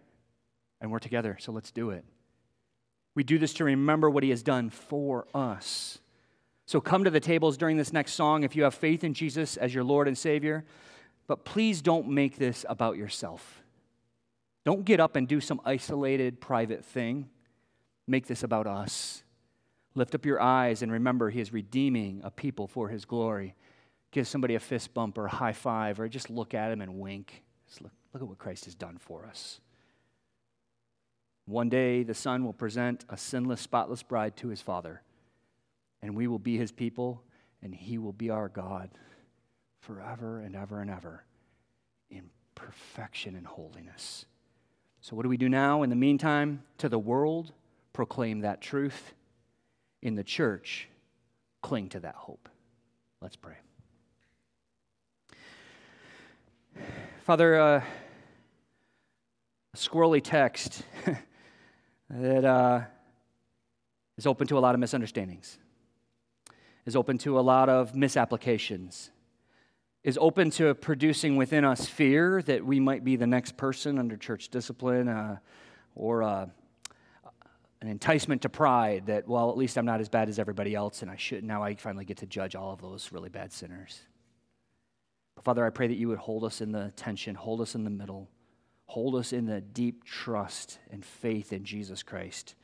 [0.81, 2.05] And we're together, so let's do it.
[3.15, 5.99] We do this to remember what he has done for us.
[6.67, 9.57] So come to the tables during this next song if you have faith in Jesus
[9.57, 10.65] as your Lord and Savior.
[11.27, 13.63] But please don't make this about yourself.
[14.65, 17.29] Don't get up and do some isolated, private thing.
[18.07, 19.23] Make this about us.
[19.95, 23.55] Lift up your eyes and remember he is redeeming a people for his glory
[24.13, 27.01] give somebody a fist bump or a high five or just look at them and
[27.01, 27.43] wink.
[27.67, 29.61] Just look, look at what Christ has done for us.
[31.47, 35.03] One day, the Son will present a sinless, spotless bride to his Father,
[36.01, 37.25] and we will be his people,
[37.63, 38.91] and he will be our God
[39.81, 41.25] forever and ever and ever
[42.11, 44.27] in perfection and holiness.
[45.01, 45.83] So, what do we do now?
[45.83, 47.53] In the meantime, to the world,
[47.93, 49.15] proclaim that truth.
[50.01, 50.89] In the church,
[51.61, 52.49] cling to that hope.
[53.21, 53.57] Let's pray.
[57.33, 57.83] Father, uh,
[59.73, 60.83] a squirrely text
[62.11, 62.83] that uh,
[64.19, 65.57] is open to a lot of misunderstandings,
[66.85, 69.11] is open to a lot of misapplications,
[70.05, 74.19] is open to producing within us fear that we might be the next person under
[74.19, 75.39] church discipline uh,
[75.95, 76.45] or uh,
[77.81, 81.01] an enticement to pride that, well, at least I'm not as bad as everybody else
[81.01, 84.03] and I should, now I finally get to judge all of those really bad sinners.
[85.41, 87.91] Father, I pray that you would hold us in the tension, hold us in the
[87.91, 88.29] middle,
[88.87, 92.55] hold us in the deep trust and faith in Jesus Christ.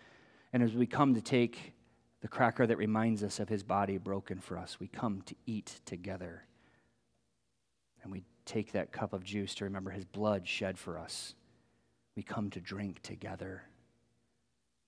[0.53, 1.75] And as we come to take
[2.21, 5.81] the cracker that reminds us of his body broken for us, we come to eat
[5.87, 6.45] together.
[8.03, 11.35] And we take that cup of juice to remember his blood shed for us.
[12.17, 13.63] We come to drink together.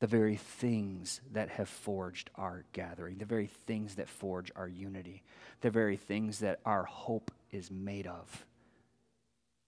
[0.00, 5.22] The very things that have forged our gathering, the very things that forge our unity,
[5.60, 8.46] the very things that our hope is made of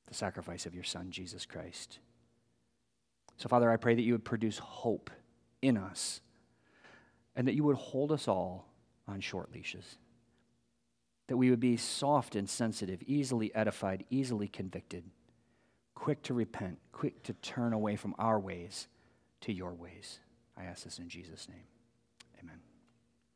[0.07, 1.99] the sacrifice of your Son, Jesus Christ.
[3.37, 5.11] So, Father, I pray that you would produce hope
[5.61, 6.21] in us
[7.35, 8.69] and that you would hold us all
[9.09, 9.97] on short leashes.
[11.29, 15.05] That we would be soft and sensitive, easily edified, easily convicted,
[15.95, 18.89] quick to repent, quick to turn away from our ways
[19.43, 20.19] to your ways.
[20.57, 21.72] I ask this in Jesus' name.